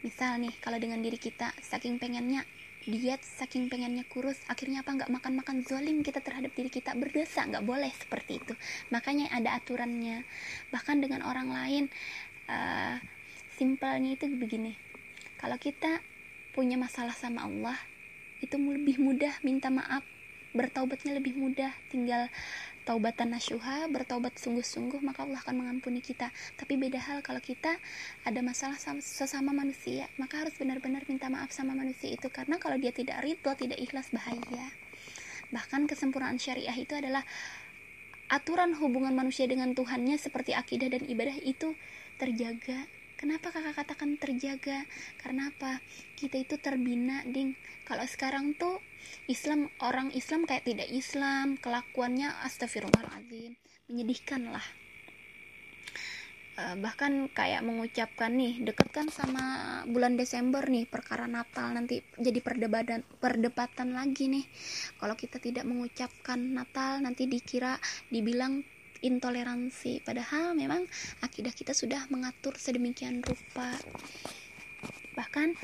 [0.00, 2.42] Misal nih kalau dengan diri kita saking pengennya
[2.80, 4.96] diet saking pengennya kurus akhirnya apa?
[4.96, 6.96] Nggak makan makan zolim kita terhadap diri kita.
[6.96, 8.54] Berdosa nggak boleh seperti itu.
[8.88, 10.24] Makanya ada aturannya.
[10.72, 11.84] Bahkan dengan orang lain
[12.48, 12.96] uh,
[13.60, 14.74] simpelnya itu begini.
[15.36, 16.00] Kalau kita
[16.52, 17.78] punya masalah sama Allah
[18.40, 20.02] itu lebih mudah minta maaf
[20.50, 22.26] bertaubatnya lebih mudah tinggal
[22.82, 27.78] taubatan nasyuha bertaubat sungguh-sungguh maka Allah akan mengampuni kita tapi beda hal kalau kita
[28.26, 32.80] ada masalah sama, sesama manusia maka harus benar-benar minta maaf sama manusia itu karena kalau
[32.80, 34.66] dia tidak ridho tidak ikhlas bahaya
[35.54, 37.22] bahkan kesempurnaan syariah itu adalah
[38.30, 41.74] aturan hubungan manusia dengan Tuhannya seperti akidah dan ibadah itu
[42.18, 42.86] terjaga
[43.20, 44.88] Kenapa kakak katakan terjaga?
[45.20, 45.84] Karena apa?
[46.16, 47.52] Kita itu terbina, ding.
[47.84, 48.80] Kalau sekarang tuh
[49.30, 53.54] Islam orang Islam kayak tidak Islam, kelakuannya astagfirullahaladzim,
[53.90, 54.64] menyedihkan lah.
[56.60, 62.42] Uh, bahkan kayak mengucapkan nih deket kan sama bulan Desember nih perkara Natal nanti jadi
[62.42, 64.44] perdebatan perdebatan lagi nih.
[64.98, 67.78] Kalau kita tidak mengucapkan Natal nanti dikira
[68.12, 68.60] dibilang
[69.00, 70.04] intoleransi.
[70.04, 70.84] Padahal memang
[71.24, 73.72] akidah kita sudah mengatur sedemikian rupa.
[75.16, 75.56] Bahkan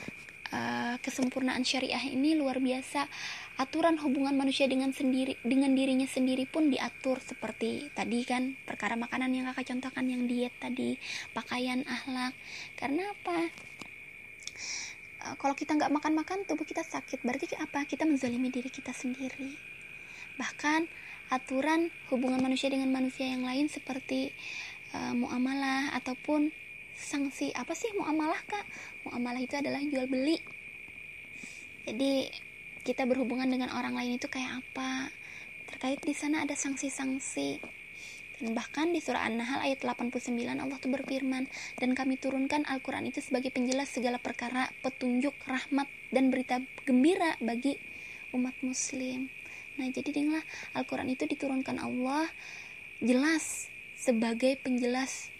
[0.52, 3.08] uh, kesempurnaan syariah ini luar biasa.
[3.56, 9.32] Aturan hubungan manusia dengan sendiri dengan dirinya sendiri pun diatur seperti tadi kan perkara makanan
[9.32, 11.00] yang kakak contohkan yang diet tadi
[11.32, 12.36] pakaian ahlak.
[12.76, 13.38] Karena apa?
[15.24, 17.24] Uh, kalau kita nggak makan-makan tubuh kita sakit.
[17.24, 17.88] Berarti apa?
[17.88, 19.56] Kita menzalimi diri kita sendiri.
[20.36, 24.30] Bahkan aturan hubungan manusia dengan manusia yang lain seperti
[24.94, 26.54] uh, muamalah ataupun
[26.96, 28.66] sanksi apa sih muamalah kak?
[29.04, 30.40] Muamalah itu adalah jual beli.
[31.86, 32.26] Jadi
[32.82, 35.12] kita berhubungan dengan orang lain itu kayak apa?
[35.68, 37.60] Terkait di sana ada sanksi-sanksi.
[38.36, 41.48] Dan bahkan di surah An-Nahl ayat 89 Allah tuh berfirman
[41.80, 47.80] dan kami turunkan Al-Quran itu sebagai penjelas segala perkara petunjuk rahmat dan berita gembira bagi
[48.36, 49.32] umat muslim.
[49.80, 50.44] Nah, jadi dengarlah
[50.76, 52.28] Al-Quran itu diturunkan Allah
[53.00, 55.32] jelas sebagai penjelas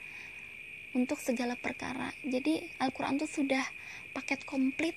[0.97, 2.09] untuk segala perkara.
[2.25, 3.61] Jadi Al-Quran itu sudah
[4.17, 4.97] paket komplit.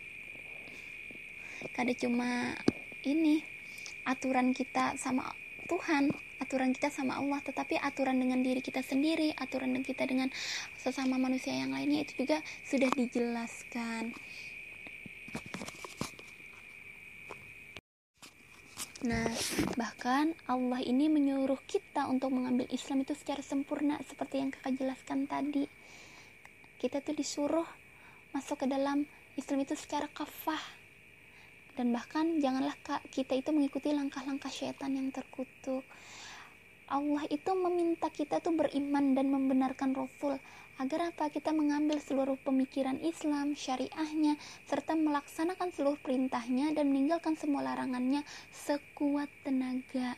[1.76, 2.56] Kada cuma
[3.04, 3.44] ini
[4.08, 5.28] aturan kita sama
[5.68, 6.08] Tuhan,
[6.40, 10.32] aturan kita sama Allah, tetapi aturan dengan diri kita sendiri, aturan kita dengan
[10.80, 14.16] sesama manusia yang lainnya itu juga sudah dijelaskan.
[19.00, 19.32] Nah,
[19.80, 25.24] bahkan Allah ini menyuruh kita untuk mengambil Islam itu secara sempurna seperti yang kakak jelaskan
[25.24, 25.79] tadi.
[26.80, 27.68] Kita tuh disuruh
[28.32, 29.04] masuk ke dalam
[29.36, 30.64] Islam itu secara kafah.
[31.76, 32.76] Dan bahkan janganlah
[33.12, 35.84] kita itu mengikuti langkah-langkah syaitan yang terkutuk.
[36.90, 40.42] Allah itu meminta kita tuh beriman dan membenarkan Rasul
[40.80, 47.68] agar apa kita mengambil seluruh pemikiran Islam, syariahnya, serta melaksanakan seluruh perintahnya dan meninggalkan semua
[47.68, 50.16] larangannya sekuat tenaga.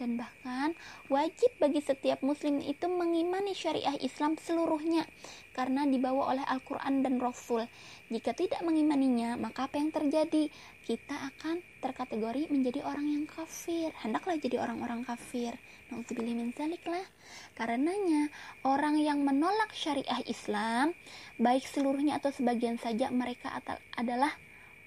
[0.00, 0.72] Dan bahkan
[1.12, 5.04] wajib bagi setiap muslim itu mengimani syariah Islam seluruhnya
[5.52, 7.68] karena dibawa oleh Al-Quran dan Rasul.
[8.08, 10.48] Jika tidak mengimaninya, maka apa yang terjadi?
[10.88, 13.92] Kita akan terkategori menjadi orang yang kafir.
[14.00, 15.52] Hendaklah jadi orang-orang kafir.
[15.92, 16.56] Nauzubillah min
[16.88, 17.06] lah.
[17.52, 18.32] Karenanya,
[18.64, 20.96] orang yang menolak syariah Islam,
[21.36, 23.52] baik seluruhnya atau sebagian saja mereka
[24.00, 24.32] adalah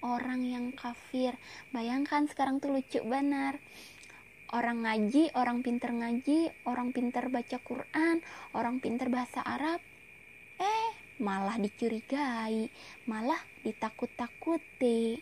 [0.04, 1.32] orang yang kafir.
[1.72, 3.56] Bayangkan sekarang tuh lucu benar.
[4.54, 8.22] Orang ngaji, orang pinter ngaji, orang pinter baca Quran,
[8.54, 9.82] orang pinter bahasa Arab.
[10.62, 12.70] Eh, malah dicurigai,
[13.10, 15.18] malah ditakut-takuti.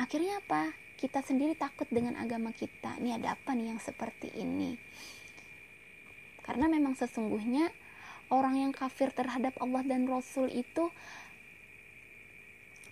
[0.00, 0.72] Akhirnya apa?
[1.04, 4.78] kita sendiri takut dengan agama kita ini ada apa nih yang seperti ini
[6.40, 7.68] karena memang sesungguhnya
[8.30, 10.88] orang yang kafir terhadap Allah dan Rasul itu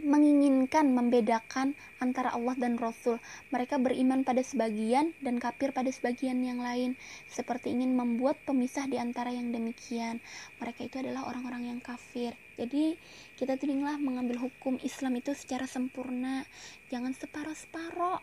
[0.02, 3.22] menginginkan membedakan antara Allah dan Rasul.
[3.54, 6.98] Mereka beriman pada sebagian dan kafir pada sebagian yang lain,
[7.30, 10.18] seperti ingin membuat pemisah di antara yang demikian.
[10.58, 12.34] Mereka itu adalah orang-orang yang kafir.
[12.58, 12.98] Jadi,
[13.38, 16.44] kita tudinglah mengambil hukum Islam itu secara sempurna,
[16.90, 18.20] jangan separoh-separoh.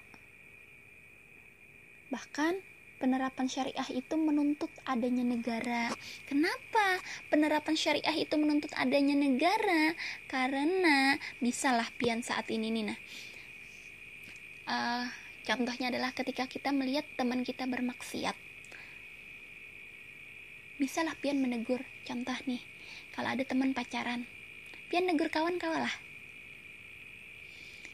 [2.11, 2.53] Bahkan
[2.99, 5.89] penerapan syariah itu menuntut adanya negara.
[6.27, 6.99] Kenapa
[7.31, 9.95] penerapan syariah itu menuntut adanya negara?
[10.27, 12.99] Karena bisalah pian saat ini nih nah.
[14.69, 15.05] Uh,
[15.47, 18.35] contohnya adalah ketika kita melihat teman kita bermaksiat.
[20.77, 21.81] Bisalah pian menegur.
[22.05, 22.61] Contoh nih,
[23.15, 24.27] kalau ada teman pacaran,
[24.91, 25.91] pian negur kawan kawalah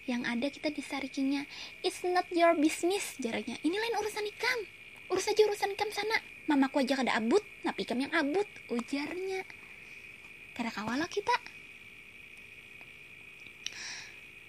[0.05, 1.49] yang ada kita disarikinya
[1.81, 4.59] it's not your business jaraknya ini lain urusan ikam
[5.11, 6.17] urus aja urusan kam sana
[6.49, 9.45] mamaku aja kada abut napi kam yang abut ujarnya
[10.55, 11.33] karena kawala kita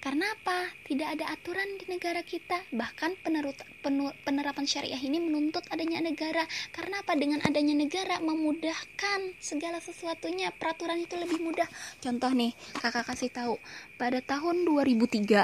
[0.07, 0.71] karena apa?
[0.87, 2.63] Tidak ada aturan di negara kita.
[2.71, 6.47] Bahkan penerut, penur, penerapan syariah ini menuntut adanya negara.
[6.71, 7.19] Karena apa?
[7.19, 10.55] Dengan adanya negara memudahkan segala sesuatunya.
[10.55, 11.67] Peraturan itu lebih mudah.
[11.99, 13.59] Contoh nih, kakak kasih tahu.
[13.99, 15.43] Pada tahun 2003,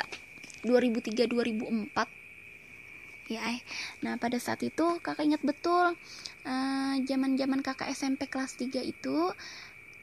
[0.63, 1.27] 2003
[3.33, 3.61] 2004 ya eh.
[4.05, 5.97] nah pada saat itu kakak ingat betul
[7.09, 9.33] zaman uh, zaman kakak SMP kelas 3 itu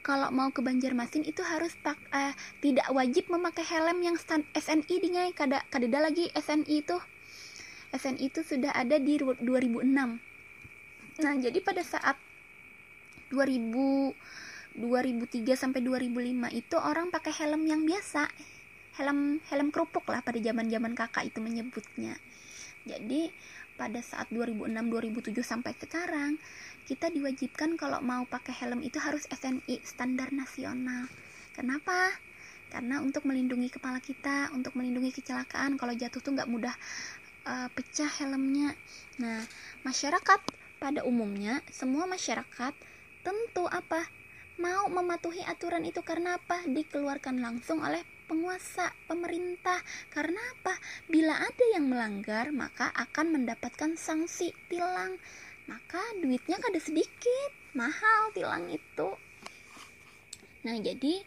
[0.00, 2.32] kalau mau ke Banjarmasin itu harus pak uh,
[2.64, 6.96] tidak wajib memakai helm yang stand SNI dingai kada kada lagi SNI itu.
[7.92, 9.84] SNI itu sudah ada di 2006
[11.20, 12.16] nah jadi pada saat
[13.28, 18.30] 2000 2003 sampai 2005 itu orang pakai helm yang biasa.
[18.96, 22.16] Helm helm kerupuk lah pada zaman zaman kakak itu menyebutnya
[22.88, 23.28] jadi
[23.80, 26.36] pada saat 2006 2007 sampai sekarang
[26.84, 31.08] kita diwajibkan kalau mau pakai helm itu harus SNI standar nasional.
[31.56, 32.12] Kenapa?
[32.68, 36.74] Karena untuk melindungi kepala kita untuk melindungi kecelakaan kalau jatuh tuh nggak mudah
[37.48, 38.76] uh, pecah helmnya.
[39.22, 39.40] Nah
[39.86, 40.40] masyarakat
[40.76, 42.74] pada umumnya semua masyarakat
[43.24, 44.04] tentu apa?
[44.60, 46.68] Mau mematuhi aturan itu karena apa?
[46.68, 49.82] Dikeluarkan langsung oleh penguasa, pemerintah.
[50.14, 50.78] Karena apa?
[51.10, 55.18] Bila ada yang melanggar, maka akan mendapatkan sanksi tilang.
[55.66, 59.10] Maka duitnya kada sedikit, mahal tilang itu.
[60.62, 61.26] Nah, jadi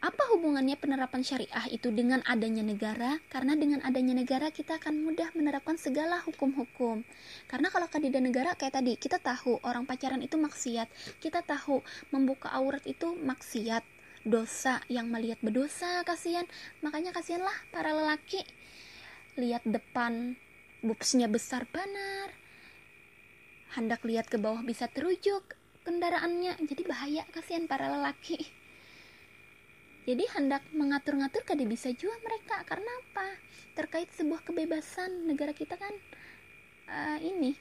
[0.00, 3.20] apa hubungannya penerapan syariah itu dengan adanya negara?
[3.28, 7.04] Karena dengan adanya negara kita akan mudah menerapkan segala hukum-hukum.
[7.44, 10.88] Karena kalau kadida negara kayak tadi, kita tahu orang pacaran itu maksiat.
[11.20, 11.84] Kita tahu
[12.16, 13.84] membuka aurat itu maksiat
[14.24, 16.44] dosa yang melihat berdosa kasihan.
[16.84, 18.44] Makanya kasihanlah para lelaki.
[19.40, 20.36] Lihat depan
[20.84, 22.32] bubsnya besar banar.
[23.72, 25.56] Hendak lihat ke bawah bisa terujuk
[25.86, 26.58] kendaraannya.
[26.66, 28.40] Jadi bahaya kasihan para lelaki.
[30.08, 32.60] Jadi hendak mengatur-ngatur kada bisa juga mereka.
[32.66, 33.28] Karena apa?
[33.78, 35.30] Terkait sebuah kebebasan.
[35.30, 35.94] Negara kita kan
[36.90, 37.54] uh, ini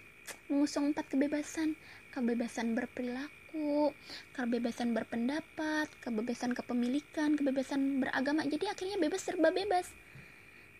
[0.49, 1.77] mengusung empat kebebasan.
[2.09, 3.93] Kebebasan berperilaku perilaku,
[4.37, 8.45] kebebasan berpendapat, kebebasan kepemilikan, kebebasan beragama.
[8.45, 9.89] Jadi akhirnya bebas serba bebas.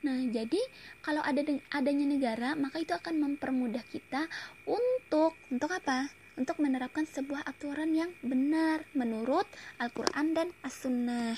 [0.06, 0.62] Nah, jadi
[1.04, 1.44] kalau ada
[1.76, 4.30] adanya negara, maka itu akan mempermudah kita
[4.64, 6.08] untuk untuk apa?
[6.40, 9.44] Untuk menerapkan sebuah aturan yang benar menurut
[9.76, 11.36] Al-Qur'an dan As-Sunnah.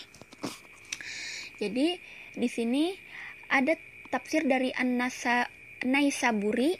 [1.57, 1.97] Jadi,
[2.37, 2.93] di sini
[3.49, 3.73] ada
[4.13, 5.49] tafsir dari An-Nasa
[5.81, 6.77] Naisaburi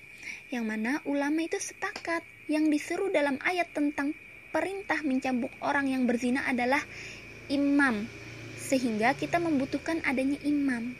[0.53, 4.13] yang mana ulama itu sepakat yang diseru dalam ayat tentang
[4.51, 6.83] perintah mencambuk orang yang berzina adalah
[7.47, 8.05] imam.
[8.61, 10.95] Sehingga kita membutuhkan adanya imam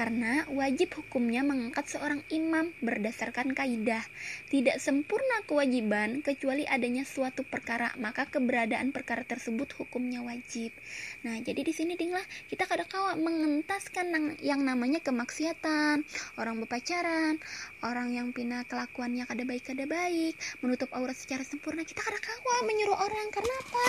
[0.00, 4.00] karena wajib hukumnya mengangkat seorang imam berdasarkan kaidah.
[4.48, 10.72] Tidak sempurna kewajiban kecuali adanya suatu perkara, maka keberadaan perkara tersebut hukumnya wajib.
[11.20, 16.00] Nah, jadi di sini dinglah kita kadang kawa mengentaskan yang namanya kemaksiatan,
[16.40, 17.36] orang berpacaran,
[17.84, 20.32] orang yang pina kelakuannya kada baik kada baik,
[20.64, 21.84] menutup aurat secara sempurna.
[21.84, 23.86] Kita kadang kawa menyuruh orang karena apa?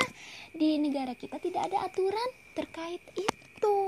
[0.59, 3.79] Di negara kita tidak ada aturan terkait itu.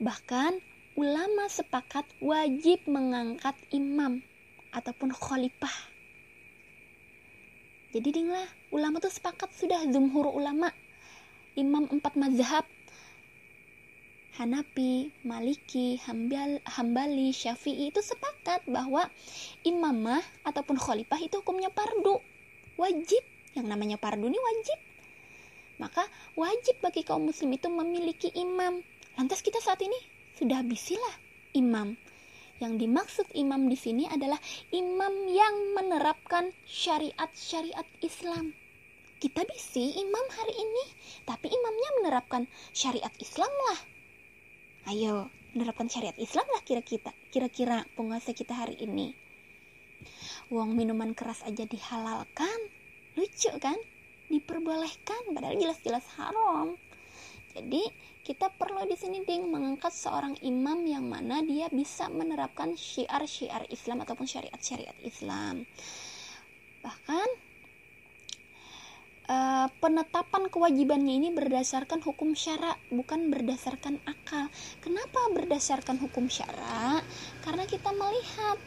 [0.00, 0.52] Bahkan
[0.96, 4.24] ulama sepakat wajib mengangkat imam
[4.72, 5.76] ataupun khalifah.
[7.92, 10.72] Jadi dinglah, ulama tuh sepakat sudah jumhur ulama.
[11.52, 12.64] Imam empat mazhab
[14.32, 19.04] Hanapi, Maliki, Hambal, Hambali, Syafi'i itu sepakat bahwa
[19.60, 22.16] imamah ataupun khalifah itu hukumnya pardu.
[22.80, 23.20] Wajib.
[23.52, 24.78] Yang namanya pardu ini wajib.
[25.76, 28.80] Maka wajib bagi kaum muslim itu memiliki imam
[29.16, 29.96] Lantas kita saat ini
[30.38, 31.14] sudah bisilah
[31.56, 31.96] imam.
[32.62, 34.38] Yang dimaksud imam di sini adalah
[34.70, 38.54] imam yang menerapkan syariat-syariat Islam.
[39.18, 40.84] Kita bisi imam hari ini,
[41.26, 42.42] tapi imamnya menerapkan
[42.74, 43.78] syariat Islam lah.
[44.90, 49.14] Ayo menerapkan syariat Islam lah kira-kira kira-kira penguasa kita hari ini.
[50.50, 52.58] Uang minuman keras aja dihalalkan.
[53.14, 53.78] Lucu kan?
[54.26, 56.74] Diperbolehkan padahal jelas-jelas haram.
[57.52, 57.84] Jadi
[58.22, 64.06] kita perlu di sini ding mengangkat seorang imam yang mana dia bisa menerapkan syiar-syiar Islam
[64.06, 65.66] ataupun syariat-syariat Islam.
[66.86, 67.28] Bahkan
[69.26, 74.46] uh, penetapan kewajibannya ini berdasarkan hukum syara bukan berdasarkan akal.
[74.78, 77.02] Kenapa berdasarkan hukum syara?
[77.42, 78.58] Karena kita melihat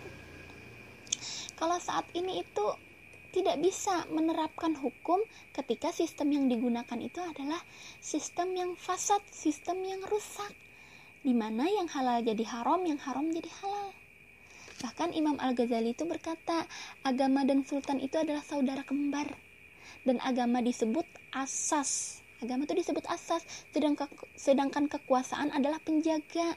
[1.55, 2.65] kalau saat ini itu
[3.35, 5.19] tidak bisa menerapkan hukum
[5.51, 7.59] ketika sistem yang digunakan itu adalah
[7.99, 10.55] sistem yang fasad, sistem yang rusak,
[11.19, 13.91] di mana yang halal jadi haram, yang haram jadi halal.
[14.79, 16.63] Bahkan Imam Al-Ghazali itu berkata,
[17.03, 19.27] agama dan sultan itu adalah saudara kembar.
[20.07, 21.03] Dan agama disebut
[21.35, 22.23] asas.
[22.39, 23.43] Agama itu disebut asas,
[24.35, 26.55] sedangkan kekuasaan adalah penjaga.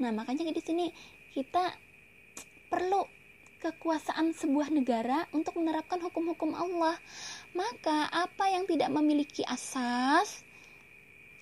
[0.00, 0.88] Nah, makanya di sini
[1.36, 1.74] kita
[2.72, 3.13] perlu
[3.64, 7.00] kekuasaan sebuah negara untuk menerapkan hukum-hukum Allah.
[7.56, 10.44] Maka apa yang tidak memiliki asas,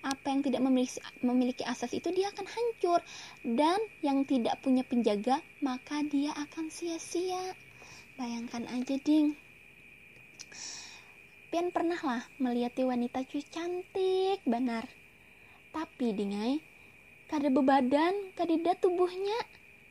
[0.07, 2.99] apa yang tidak memiliki, memiliki asas itu dia akan hancur
[3.43, 7.59] dan yang tidak punya penjaga maka dia akan sia-sia.
[8.15, 9.35] Bayangkan aja ding.
[11.51, 14.87] Pian pernah lah melihat wanita cuy cantik benar.
[15.75, 16.63] Tapi dingai
[17.27, 19.37] kada bebadan, kadeda tubuhnya,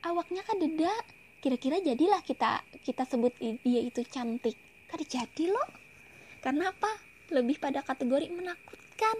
[0.06, 0.94] awaknya kadeda
[1.42, 4.54] kira-kira jadilah kita kita sebut dia itu cantik.
[4.86, 5.68] Kan jadi loh.
[6.38, 6.90] Karena apa?
[7.34, 9.16] Lebih pada kategori menakutkan.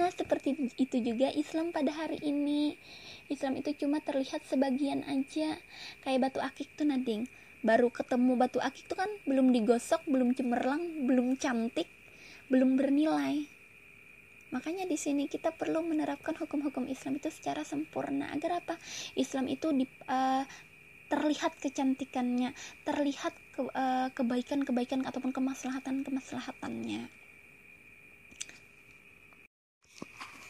[0.00, 2.80] Nah seperti itu juga Islam pada hari ini.
[3.28, 5.60] Islam itu cuma terlihat sebagian aja.
[6.00, 7.28] Kayak batu akik tuh nading.
[7.60, 11.92] Baru ketemu batu akik tuh kan belum digosok belum cemerlang belum cantik
[12.48, 13.60] belum bernilai.
[14.50, 18.34] Makanya di sini kita perlu menerapkan hukum-hukum Islam itu secara sempurna.
[18.34, 18.74] Agar apa?
[19.14, 20.42] Islam itu di, uh,
[21.10, 22.54] terlihat kecantikannya,
[22.86, 27.10] terlihat ke, uh, kebaikan-kebaikan ataupun kemaslahatan-kemaslahatannya.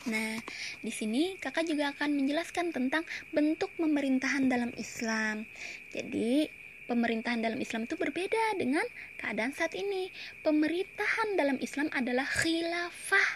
[0.09, 0.41] Nah,
[0.81, 3.05] di sini kakak juga akan menjelaskan tentang
[3.37, 5.45] bentuk pemerintahan dalam Islam.
[5.93, 6.49] Jadi,
[6.89, 8.83] pemerintahan dalam Islam itu berbeda dengan
[9.21, 10.09] keadaan saat ini.
[10.41, 13.29] Pemerintahan dalam Islam adalah khilafah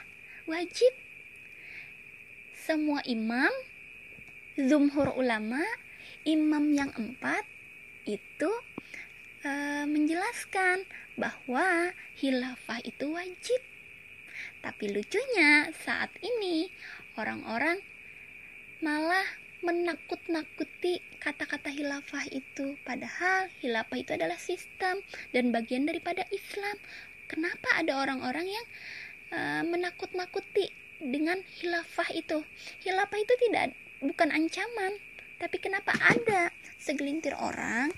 [0.48, 0.92] wajib.
[2.64, 3.52] Semua imam,
[4.56, 5.60] zumhur ulama,
[6.24, 7.44] imam yang empat
[8.08, 8.50] itu
[9.44, 9.52] e,
[9.84, 10.88] menjelaskan
[11.20, 13.60] bahwa hilafah itu wajib.
[14.64, 16.72] Tapi lucunya saat ini
[17.20, 17.80] orang-orang
[18.80, 19.24] malah
[19.64, 25.00] menakut-nakuti kata-kata hilafah itu padahal hilafah itu adalah sistem
[25.32, 26.76] dan bagian daripada Islam.
[27.28, 28.66] Kenapa ada orang-orang yang
[29.32, 32.44] e, menakut-nakuti dengan hilafah itu?
[32.84, 33.72] Hilafah itu tidak
[34.04, 35.00] bukan ancaman,
[35.44, 36.48] tapi kenapa ada
[36.80, 37.92] segelintir orang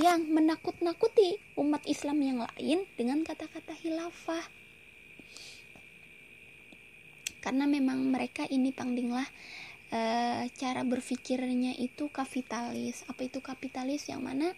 [0.00, 4.48] yang menakut-nakuti umat Islam yang lain dengan kata-kata hilafah?
[7.44, 9.28] Karena memang mereka ini pangdinglah
[9.92, 10.00] e,
[10.56, 13.04] cara berpikirnya itu kapitalis.
[13.04, 14.56] Apa itu kapitalis yang mana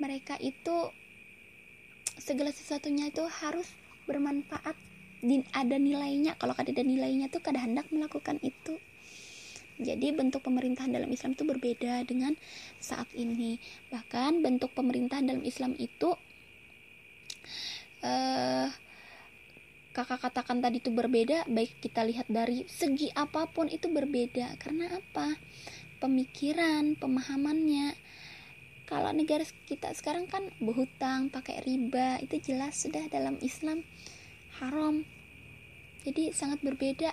[0.00, 0.88] mereka itu
[2.16, 3.68] segala sesuatunya itu harus
[4.08, 4.72] bermanfaat
[5.52, 8.80] ada nilainya kalau ada nilainya tuh kada hendak melakukan itu
[9.78, 12.34] jadi bentuk pemerintahan dalam Islam itu berbeda dengan
[12.82, 13.62] saat ini.
[13.94, 16.18] Bahkan bentuk pemerintahan dalam Islam itu
[18.02, 18.68] uh,
[19.94, 24.58] kakak katakan tadi itu berbeda, baik kita lihat dari segi apa pun itu berbeda.
[24.58, 25.38] Karena apa?
[26.02, 27.94] Pemikiran, pemahamannya.
[28.86, 33.84] Kalau negara kita sekarang kan berhutang, pakai riba, itu jelas sudah dalam Islam
[34.58, 35.04] haram.
[36.08, 37.12] Jadi sangat berbeda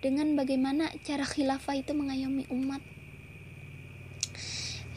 [0.00, 2.80] dengan bagaimana cara khilafah itu mengayomi umat.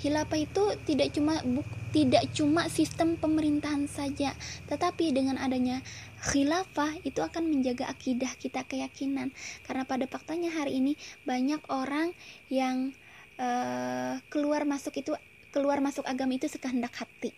[0.03, 1.63] Khilafah itu tidak cuma buk,
[1.95, 4.35] tidak cuma sistem pemerintahan saja,
[4.67, 5.79] tetapi dengan adanya
[6.23, 9.31] khilafah itu akan menjaga akidah kita keyakinan.
[9.63, 12.11] Karena pada faktanya hari ini banyak orang
[12.51, 12.91] yang
[13.39, 15.15] uh, keluar masuk itu
[15.55, 17.31] keluar masuk agama itu sekehendak hati.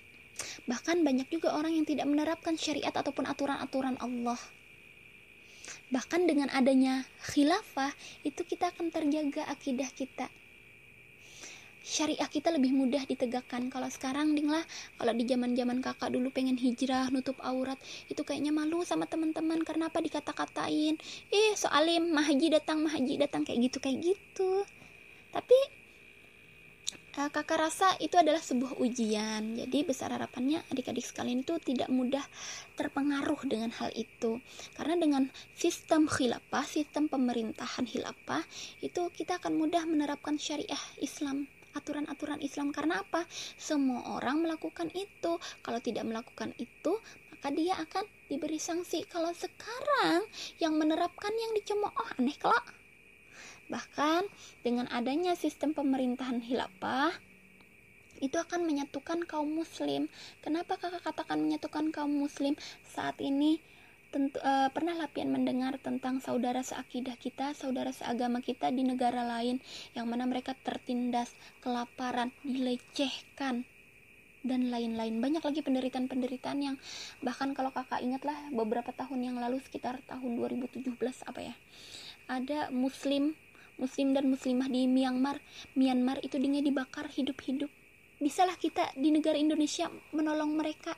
[0.66, 4.40] Bahkan banyak juga orang yang tidak menerapkan syariat ataupun aturan-aturan Allah
[5.94, 7.94] bahkan dengan adanya khilafah
[8.26, 10.28] itu kita akan terjaga akidah kita.
[11.86, 13.70] Syariah kita lebih mudah ditegakkan.
[13.70, 14.66] Kalau sekarang ding lah.
[14.98, 17.78] Kalau di zaman zaman kakak dulu pengen hijrah nutup aurat
[18.10, 19.62] itu kayaknya malu sama teman-teman.
[19.62, 20.98] Karena apa dikata-katain?
[21.30, 23.46] Eh soalim mahaji datang mahaji datang.
[23.46, 24.66] Kayak gitu kayak gitu.
[25.30, 25.85] Tapi
[27.18, 32.24] uh, kakak rasa itu adalah sebuah ujian jadi besar harapannya adik-adik sekalian itu tidak mudah
[32.76, 34.40] terpengaruh dengan hal itu
[34.76, 35.24] karena dengan
[35.56, 38.44] sistem khilafah sistem pemerintahan khilafah
[38.84, 43.28] itu kita akan mudah menerapkan syariah Islam aturan-aturan Islam karena apa?
[43.60, 45.36] Semua orang melakukan itu.
[45.60, 47.04] Kalau tidak melakukan itu,
[47.36, 49.04] maka dia akan diberi sanksi.
[49.12, 50.24] Kalau sekarang
[50.64, 52.85] yang menerapkan yang dicemooh, oh aneh kelak.
[53.70, 54.30] Bahkan
[54.62, 57.14] dengan adanya sistem pemerintahan hilafah
[58.24, 60.08] itu akan menyatukan kaum muslim.
[60.40, 62.56] Kenapa kakak katakan menyatukan kaum muslim?
[62.88, 63.60] Saat ini
[64.16, 69.60] tentu uh, pernah lapian mendengar tentang saudara seakidah kita, saudara seagama kita di negara lain
[69.92, 73.68] yang mana mereka tertindas, kelaparan, dilecehkan
[74.46, 75.20] dan lain-lain.
[75.20, 76.76] Banyak lagi penderitaan-penderitaan yang
[77.20, 80.96] bahkan kalau kakak ingatlah beberapa tahun yang lalu sekitar tahun 2017
[81.28, 81.56] apa ya.
[82.32, 83.36] Ada muslim
[83.76, 85.40] muslim dan muslimah di Myanmar.
[85.76, 87.72] Myanmar itu dia dibakar hidup-hidup.
[88.20, 90.96] Bisalah kita di negara Indonesia menolong mereka?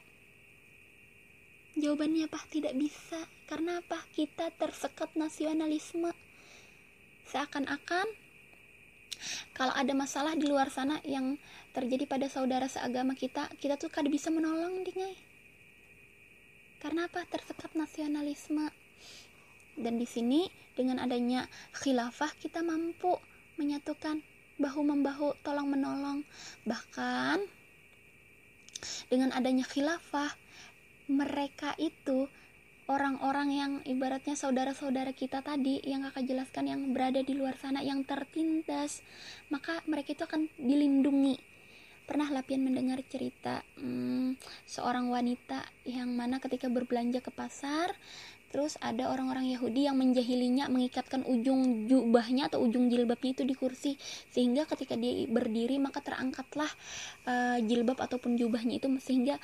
[1.77, 2.41] Jawabannya apa?
[2.49, 3.21] Tidak bisa.
[3.45, 4.01] Karena apa?
[4.13, 6.13] Kita tersekat nasionalisme.
[7.29, 8.07] Seakan-akan
[9.57, 11.41] kalau ada masalah di luar sana yang
[11.73, 15.17] terjadi pada saudara seagama kita kita tuh kada bisa menolong dingai.
[16.77, 17.25] Karena apa?
[17.25, 18.69] Tersekat nasionalisme
[19.77, 21.45] dan di sini dengan adanya
[21.77, 23.17] khilafah kita mampu
[23.57, 24.21] menyatukan
[24.57, 26.25] bahu membahu tolong menolong.
[26.65, 27.37] Bahkan
[29.09, 30.33] dengan adanya khilafah
[31.07, 32.29] mereka itu
[32.87, 38.03] orang-orang yang ibaratnya saudara-saudara kita tadi yang kakak jelaskan yang berada di luar sana yang
[38.03, 39.03] tertindas
[39.51, 41.37] maka mereka itu akan dilindungi.
[42.07, 47.91] Pernah Lapian mendengar cerita hmm, seorang wanita yang mana ketika berbelanja ke pasar
[48.47, 53.99] Terus ada orang-orang Yahudi yang menjahilinya mengikatkan ujung jubahnya atau ujung jilbabnya itu di kursi
[54.31, 56.71] sehingga ketika dia berdiri maka terangkatlah
[57.27, 59.35] uh, jilbab ataupun jubahnya itu sehingga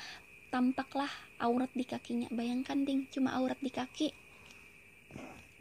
[0.48, 2.32] tampaklah aurat di kakinya.
[2.32, 4.14] Bayangkan ding, cuma aurat di kaki.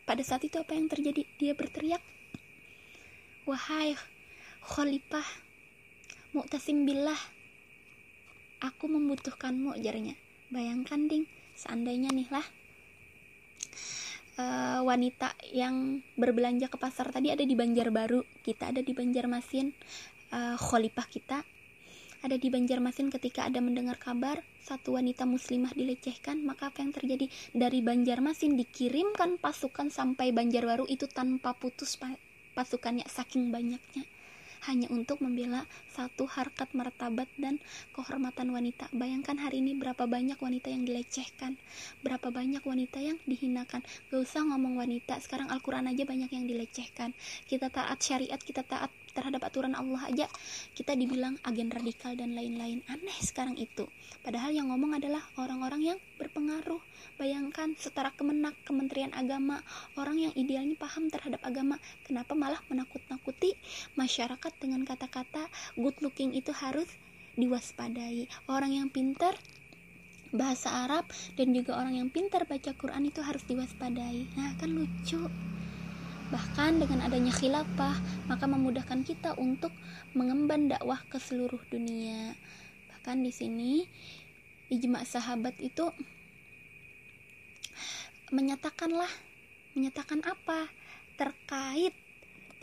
[0.08, 1.26] Pada saat itu apa yang terjadi?
[1.42, 2.04] Dia berteriak,
[3.50, 3.98] "Wahai
[4.64, 5.26] khalifah,
[6.38, 7.18] Mu'tasim billah,
[8.62, 10.14] aku membutuhkanmu," jarnya.
[10.54, 11.26] Bayangkan ding,
[11.58, 12.46] seandainya nih lah
[14.38, 19.74] uh, wanita yang berbelanja ke pasar tadi ada di Banjarbaru, kita ada di Banjarmasin,
[20.34, 21.42] uh, khalifah kita
[22.24, 27.28] ada di Banjarmasin ketika ada mendengar kabar satu wanita muslimah dilecehkan, maka apa yang terjadi?
[27.52, 32.00] Dari Banjarmasin dikirimkan pasukan sampai Banjarbaru itu tanpa putus
[32.56, 34.08] pasukannya saking banyaknya
[34.70, 37.60] hanya untuk membela satu harkat martabat dan
[37.92, 38.88] kehormatan wanita.
[38.96, 41.60] Bayangkan hari ini berapa banyak wanita yang dilecehkan,
[42.02, 43.84] berapa banyak wanita yang dihinakan.
[44.10, 47.12] Gak usah ngomong wanita, sekarang Al-Quran aja banyak yang dilecehkan.
[47.46, 50.28] Kita taat syariat, kita taat terhadap aturan Allah aja.
[50.74, 52.82] Kita dibilang agen radikal dan lain-lain.
[52.90, 53.88] Aneh sekarang itu.
[54.26, 56.82] Padahal yang ngomong adalah orang-orang yang berpengaruh.
[57.16, 59.62] Bayangkan setara kemenak kementerian agama
[59.96, 61.78] orang yang idealnya paham terhadap agama
[62.10, 63.54] kenapa malah menakut-nakuti
[63.94, 65.46] masyarakat dengan kata-kata
[65.78, 66.90] good looking itu harus
[67.38, 68.30] diwaspadai.
[68.50, 69.38] Orang yang pintar
[70.34, 71.06] bahasa Arab
[71.38, 74.34] dan juga orang yang pintar baca Quran itu harus diwaspadai.
[74.34, 75.30] Nah kan lucu
[76.34, 77.94] Bahkan dengan adanya khilafah,
[78.26, 79.70] maka memudahkan kita untuk
[80.18, 82.34] mengemban dakwah ke seluruh dunia.
[82.90, 83.86] Bahkan di sini
[84.74, 85.94] ijma sahabat itu
[88.34, 89.14] menyatakanlah
[89.78, 90.74] menyatakan apa
[91.22, 91.94] terkait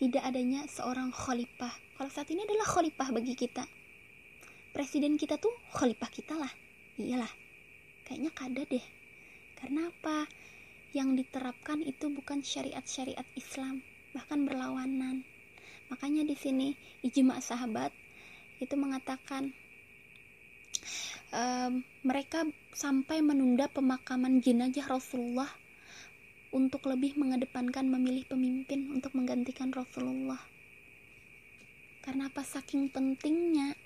[0.02, 1.70] tidak adanya seorang khalifah.
[1.94, 3.62] Kalau saat ini adalah khalifah bagi kita.
[4.74, 6.50] Presiden kita tuh khalifah kita lah.
[6.98, 7.30] Iyalah.
[8.02, 8.86] Kayaknya kada deh.
[9.54, 10.26] Karena apa?
[10.91, 13.82] Yang diterapkan itu bukan syariat-syariat Islam,
[14.14, 15.22] bahkan berlawanan.
[15.91, 16.68] Makanya di sini
[17.03, 17.91] ijma sahabat
[18.62, 19.51] itu mengatakan
[21.34, 25.51] um, mereka sampai menunda pemakaman jenazah Rasulullah
[26.51, 30.43] untuk lebih mengedepankan memilih pemimpin untuk menggantikan Rasulullah.
[32.03, 33.76] Karena apa saking pentingnya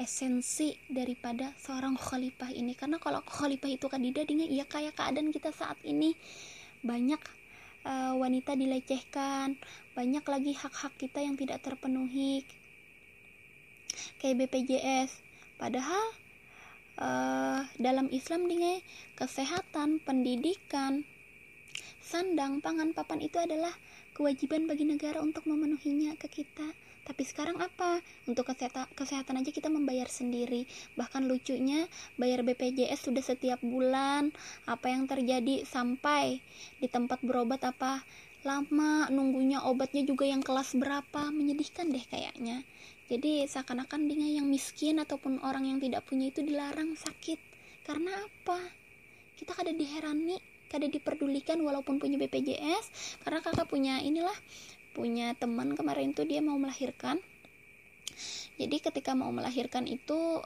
[0.00, 2.72] esensi daripada seorang khalifah ini.
[2.72, 6.16] Karena kalau khalifah itu kandidat dengan iya kayak keadaan kita saat ini
[6.80, 7.20] banyak
[7.84, 9.56] uh, wanita dilecehkan
[9.92, 12.44] banyak lagi hak-hak kita yang tidak terpenuhi
[14.20, 15.10] kayak BPJS
[15.60, 16.04] padahal
[17.00, 18.80] uh, dalam Islam dengan
[19.16, 21.04] kesehatan pendidikan
[22.00, 23.72] sandang pangan papan itu adalah
[24.16, 26.72] kewajiban bagi negara untuk memenuhinya ke kita
[27.10, 27.98] tapi sekarang apa?
[28.30, 30.62] Untuk kesehatan, kesehatan aja kita membayar sendiri.
[30.94, 34.30] Bahkan lucunya bayar BPJS sudah setiap bulan.
[34.70, 35.66] Apa yang terjadi?
[35.66, 36.38] Sampai
[36.78, 38.06] di tempat berobat apa?
[38.46, 41.34] Lama nunggunya obatnya juga yang kelas berapa?
[41.34, 42.62] Menyedihkan deh kayaknya.
[43.10, 47.42] Jadi seakan-akan dia yang miskin ataupun orang yang tidak punya itu dilarang sakit.
[47.82, 48.70] Karena apa?
[49.34, 50.38] Kita kada diherani
[50.70, 54.38] kada diperdulikan walaupun punya BPJS karena kakak punya inilah
[54.92, 57.18] punya teman kemarin tuh dia mau melahirkan.
[58.60, 60.44] Jadi ketika mau melahirkan itu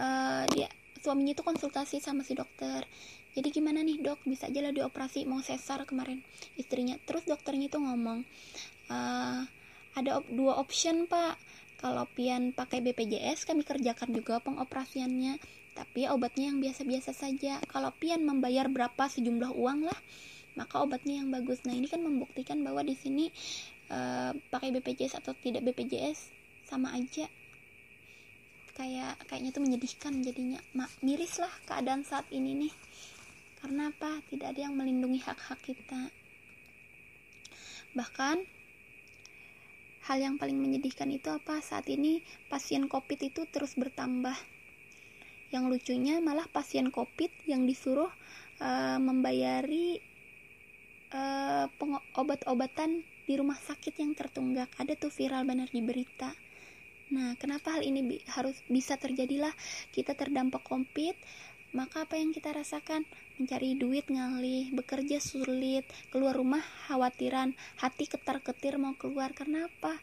[0.00, 0.68] uh, dia
[1.00, 2.84] suaminya itu konsultasi sama si dokter.
[3.30, 4.20] Jadi gimana nih dok?
[4.26, 6.20] Bisa aja lah dioperasi mau sesar kemarin.
[6.58, 8.26] Istrinya terus dokternya itu ngomong
[8.90, 9.42] uh,
[9.96, 11.38] ada op dua option pak.
[11.80, 15.40] Kalau pian pakai BPJS kami kerjakan juga pengoperasiannya.
[15.70, 17.62] Tapi obatnya yang biasa-biasa saja.
[17.70, 19.96] Kalau pian membayar berapa sejumlah uang lah
[20.58, 21.62] maka obatnya yang bagus.
[21.66, 23.30] Nah ini kan membuktikan bahwa di sini
[23.90, 26.30] uh, pakai BPJS atau tidak BPJS
[26.66, 27.26] sama aja.
[28.74, 30.58] Kayak kayaknya tuh menyedihkan jadinya.
[30.72, 32.72] Mak miris lah keadaan saat ini nih.
[33.60, 34.24] Karena apa?
[34.30, 36.08] Tidak ada yang melindungi hak-hak kita.
[37.92, 38.36] Bahkan
[40.08, 41.60] hal yang paling menyedihkan itu apa?
[41.60, 44.34] Saat ini pasien covid itu terus bertambah.
[45.50, 48.08] Yang lucunya malah pasien covid yang disuruh
[48.62, 49.98] uh, membayari
[51.14, 51.66] uh,
[52.18, 54.70] obat-obatan di rumah sakit yang tertunggak.
[54.78, 56.34] Ada tuh viral benar di berita.
[57.10, 59.50] Nah kenapa hal ini bi harus bisa terjadilah?
[59.90, 61.14] Kita terdampak covid
[61.70, 63.06] maka apa yang kita rasakan?
[63.38, 69.30] Mencari duit ngalih bekerja sulit keluar rumah khawatiran hati ketar ketir mau keluar.
[69.30, 69.94] Karena apa?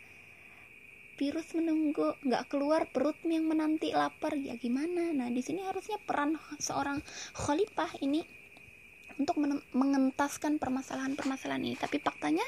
[1.20, 4.40] Virus menunggu nggak keluar perut yang menanti lapar.
[4.40, 5.12] Ya gimana?
[5.12, 7.04] Nah di sini harusnya peran seorang
[7.36, 8.24] khalifah ini
[9.18, 9.42] untuk
[9.74, 11.76] mengentaskan permasalahan-permasalahan ini.
[11.78, 12.46] Tapi faktanya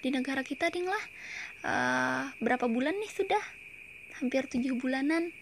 [0.00, 1.04] di negara kita dinglah
[1.66, 3.44] uh, berapa bulan nih sudah?
[4.22, 5.34] Hampir tujuh bulanan.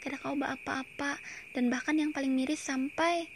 [0.00, 1.18] Kada kau apa-apa.
[1.52, 3.26] Dan bahkan yang paling miris sampai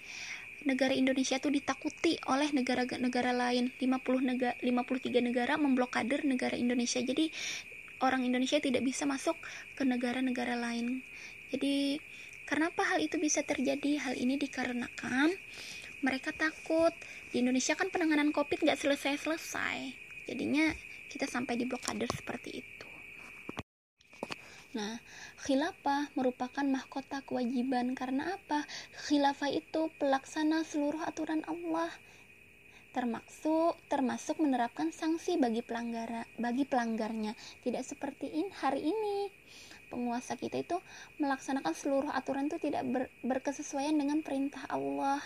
[0.64, 3.74] negara Indonesia itu ditakuti oleh negara-negara lain.
[3.76, 3.84] 50
[4.24, 7.02] negara 53 negara memblokader negara Indonesia.
[7.04, 7.28] Jadi
[8.00, 9.36] orang Indonesia tidak bisa masuk
[9.76, 11.04] ke negara-negara lain.
[11.54, 12.00] Jadi,
[12.48, 14.00] kenapa hal itu bisa terjadi?
[14.02, 15.30] Hal ini dikarenakan
[16.04, 16.92] mereka takut
[17.32, 19.96] di Indonesia kan penanganan COVID nggak selesai-selesai.
[20.28, 20.68] Jadinya
[21.08, 22.88] kita sampai di blokade seperti itu.
[24.76, 24.98] Nah,
[25.46, 28.68] khilafah merupakan mahkota kewajiban karena apa?
[29.08, 31.88] Khilafah itu pelaksana seluruh aturan Allah
[32.94, 37.34] termasuk termasuk menerapkan sanksi bagi pelanggar bagi pelanggarnya
[37.66, 39.34] tidak seperti in hari ini
[39.90, 40.78] penguasa kita itu
[41.18, 45.18] melaksanakan seluruh aturan itu tidak ber, berkesesuaian dengan perintah Allah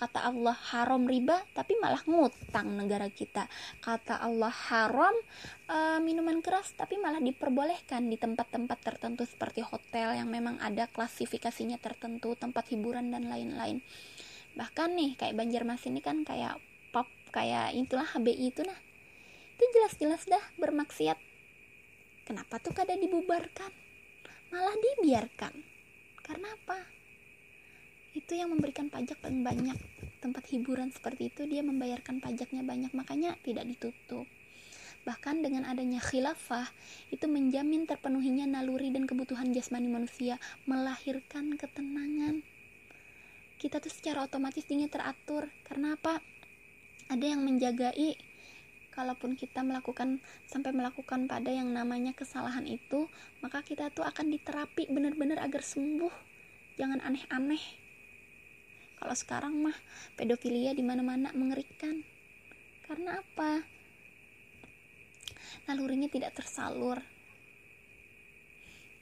[0.00, 3.44] kata Allah haram riba tapi malah ngutang negara kita.
[3.84, 5.12] Kata Allah haram
[5.68, 11.76] uh, minuman keras tapi malah diperbolehkan di tempat-tempat tertentu seperti hotel yang memang ada klasifikasinya
[11.76, 13.84] tertentu tempat hiburan dan lain-lain.
[14.56, 16.56] Bahkan nih kayak Banjarmasin ini kan kayak
[16.96, 18.80] pop kayak itulah HBI itu nah.
[19.60, 21.20] Itu jelas-jelas dah bermaksiat.
[22.24, 23.68] Kenapa tuh kada dibubarkan?
[24.48, 25.52] Malah dibiarkan.
[26.24, 26.99] Karena apa
[28.12, 29.78] itu yang memberikan pajak paling banyak.
[30.20, 34.28] Tempat hiburan seperti itu dia membayarkan pajaknya banyak makanya tidak ditutup.
[35.00, 36.68] Bahkan dengan adanya khilafah
[37.08, 40.36] itu menjamin terpenuhinya naluri dan kebutuhan jasmani manusia
[40.68, 42.44] melahirkan ketenangan.
[43.56, 45.48] Kita tuh secara otomatis ingin teratur.
[45.64, 46.20] Karena apa?
[47.08, 48.16] Ada yang menjagai
[48.92, 53.06] kalaupun kita melakukan sampai melakukan pada yang namanya kesalahan itu
[53.40, 56.12] maka kita tuh akan diterapi benar-benar agar sembuh.
[56.76, 57.79] Jangan aneh-aneh
[59.00, 59.76] kalau sekarang mah
[60.12, 62.04] pedofilia di mana-mana mengerikan.
[62.84, 63.64] Karena apa?
[65.64, 67.00] Nalurinya tidak tersalur.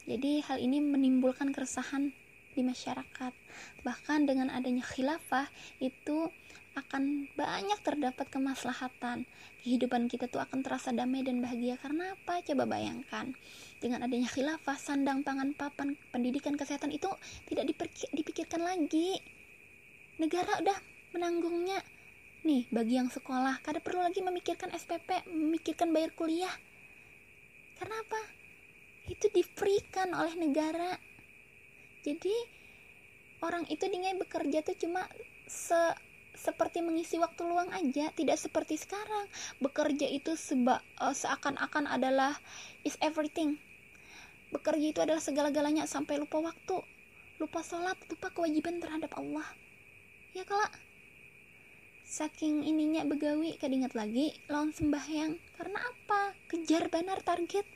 [0.06, 2.14] Jadi hal ini menimbulkan keresahan
[2.54, 3.34] di masyarakat.
[3.82, 5.50] Bahkan dengan adanya khilafah
[5.82, 6.30] itu
[6.78, 9.26] akan banyak terdapat kemaslahatan.
[9.66, 11.74] Kehidupan kita tuh akan terasa damai dan bahagia.
[11.74, 12.38] Karena apa?
[12.46, 13.34] Coba bayangkan.
[13.82, 17.10] Dengan adanya khilafah sandang pangan papan pendidikan kesehatan itu
[17.50, 17.74] tidak
[18.14, 19.37] dipikirkan lagi
[20.18, 20.78] negara udah
[21.14, 21.80] menanggungnya.
[22.46, 26.52] Nih bagi yang sekolah kada perlu lagi memikirkan SPP memikirkan bayar kuliah.
[27.78, 28.22] Karena apa?
[29.06, 30.98] Itu diberikan oleh negara.
[32.02, 32.34] Jadi
[33.42, 35.06] orang itu dengan bekerja tuh cuma
[35.46, 35.78] se
[36.38, 39.26] seperti mengisi waktu luang aja tidak seperti sekarang.
[39.58, 42.38] Bekerja itu seba uh, seakan-akan adalah
[42.86, 43.58] is everything.
[44.54, 46.78] Bekerja itu adalah segala-galanya sampai lupa waktu
[47.38, 49.46] lupa sholat lupa kewajiban terhadap Allah
[50.38, 50.70] ya kalau
[52.06, 55.34] saking ininya begawi kadingat lagi lawan sembahyang.
[55.58, 56.30] Karena apa?
[56.46, 57.66] Kejar benar target.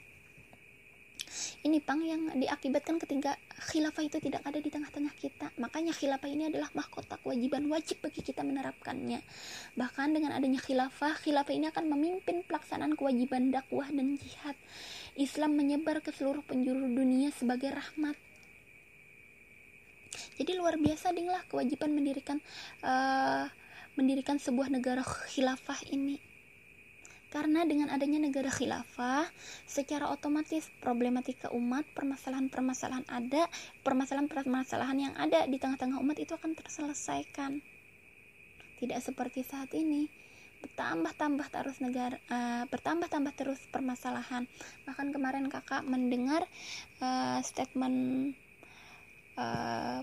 [1.63, 3.35] Ini pang yang diakibatkan ketika
[3.71, 5.51] khilafah itu tidak ada di tengah-tengah kita.
[5.59, 9.23] Makanya khilafah ini adalah mahkota kewajiban wajib bagi kita menerapkannya.
[9.75, 14.55] Bahkan dengan adanya khilafah khilafah ini akan memimpin pelaksanaan kewajiban dakwah dan jihad.
[15.19, 18.15] Islam menyebar ke seluruh penjuru dunia sebagai rahmat
[20.37, 22.39] jadi luar biasa dinglah kewajiban mendirikan
[22.85, 23.49] uh,
[23.97, 26.33] mendirikan sebuah negara khilafah ini
[27.33, 29.25] karena dengan adanya negara khilafah,
[29.65, 33.49] secara otomatis problematika umat, permasalahan-permasalahan ada,
[33.81, 37.65] permasalahan-permasalahan yang ada di tengah-tengah umat itu akan terselesaikan.
[38.85, 40.13] Tidak seperti saat ini,
[40.61, 44.45] bertambah-tambah terus negara, uh, bertambah-tambah terus permasalahan.
[44.85, 46.45] Bahkan kemarin kakak mendengar
[47.01, 48.37] uh, statement
[49.37, 50.01] uh,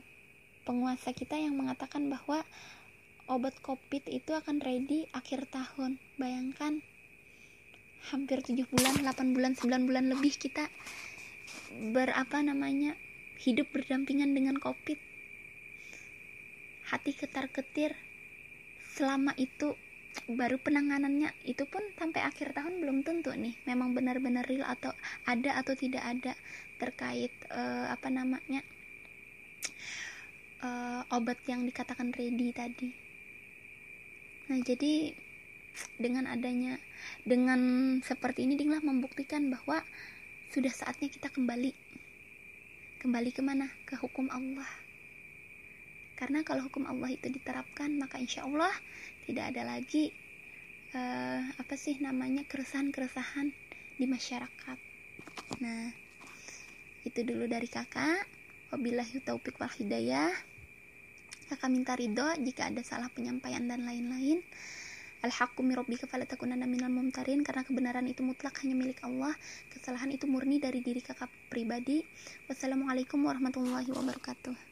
[0.63, 2.45] penguasa kita yang mengatakan bahwa
[3.29, 6.01] obat covid itu akan ready akhir tahun.
[6.17, 6.81] Bayangkan
[8.09, 10.71] hampir 7 bulan 8 bulan 9 bulan lebih kita
[11.91, 12.95] berapa namanya
[13.43, 14.97] hidup berdampingan dengan covid
[16.89, 17.93] hati ketar ketir
[18.97, 19.77] selama itu
[20.25, 24.91] baru penanganannya itu pun sampai akhir tahun belum tentu nih memang benar-benar real atau
[25.29, 26.33] ada atau tidak ada
[26.81, 28.65] terkait uh, apa namanya
[30.63, 32.89] uh, obat yang dikatakan ready tadi.
[34.49, 35.13] Nah jadi
[35.95, 36.75] dengan adanya
[37.23, 37.59] dengan
[38.03, 39.79] seperti ini Dinglah membuktikan bahwa
[40.51, 41.71] sudah saatnya kita kembali.
[42.99, 44.67] Kembali ke mana ke hukum Allah.
[46.19, 48.73] Karena kalau hukum Allah itu diterapkan maka insya Allah
[49.23, 50.11] tidak ada lagi
[50.91, 53.55] uh, apa sih namanya keresahan-keresahan
[53.95, 54.77] di masyarakat.
[55.63, 55.95] Nah
[57.07, 58.27] itu dulu dari kakak.
[58.69, 60.29] Wabillahi taufik wal hidayah
[61.49, 64.45] kakak minta ridho jika ada salah penyampaian dan lain-lain
[65.19, 66.07] Al-haqqu min rabbika
[66.63, 69.35] minal mumtarin karena kebenaran itu mutlak hanya milik Allah.
[69.67, 71.99] Kesalahan itu murni dari diri kakak pribadi.
[72.47, 74.68] Wassalamualaikum warahmatullahi wabarakatuh.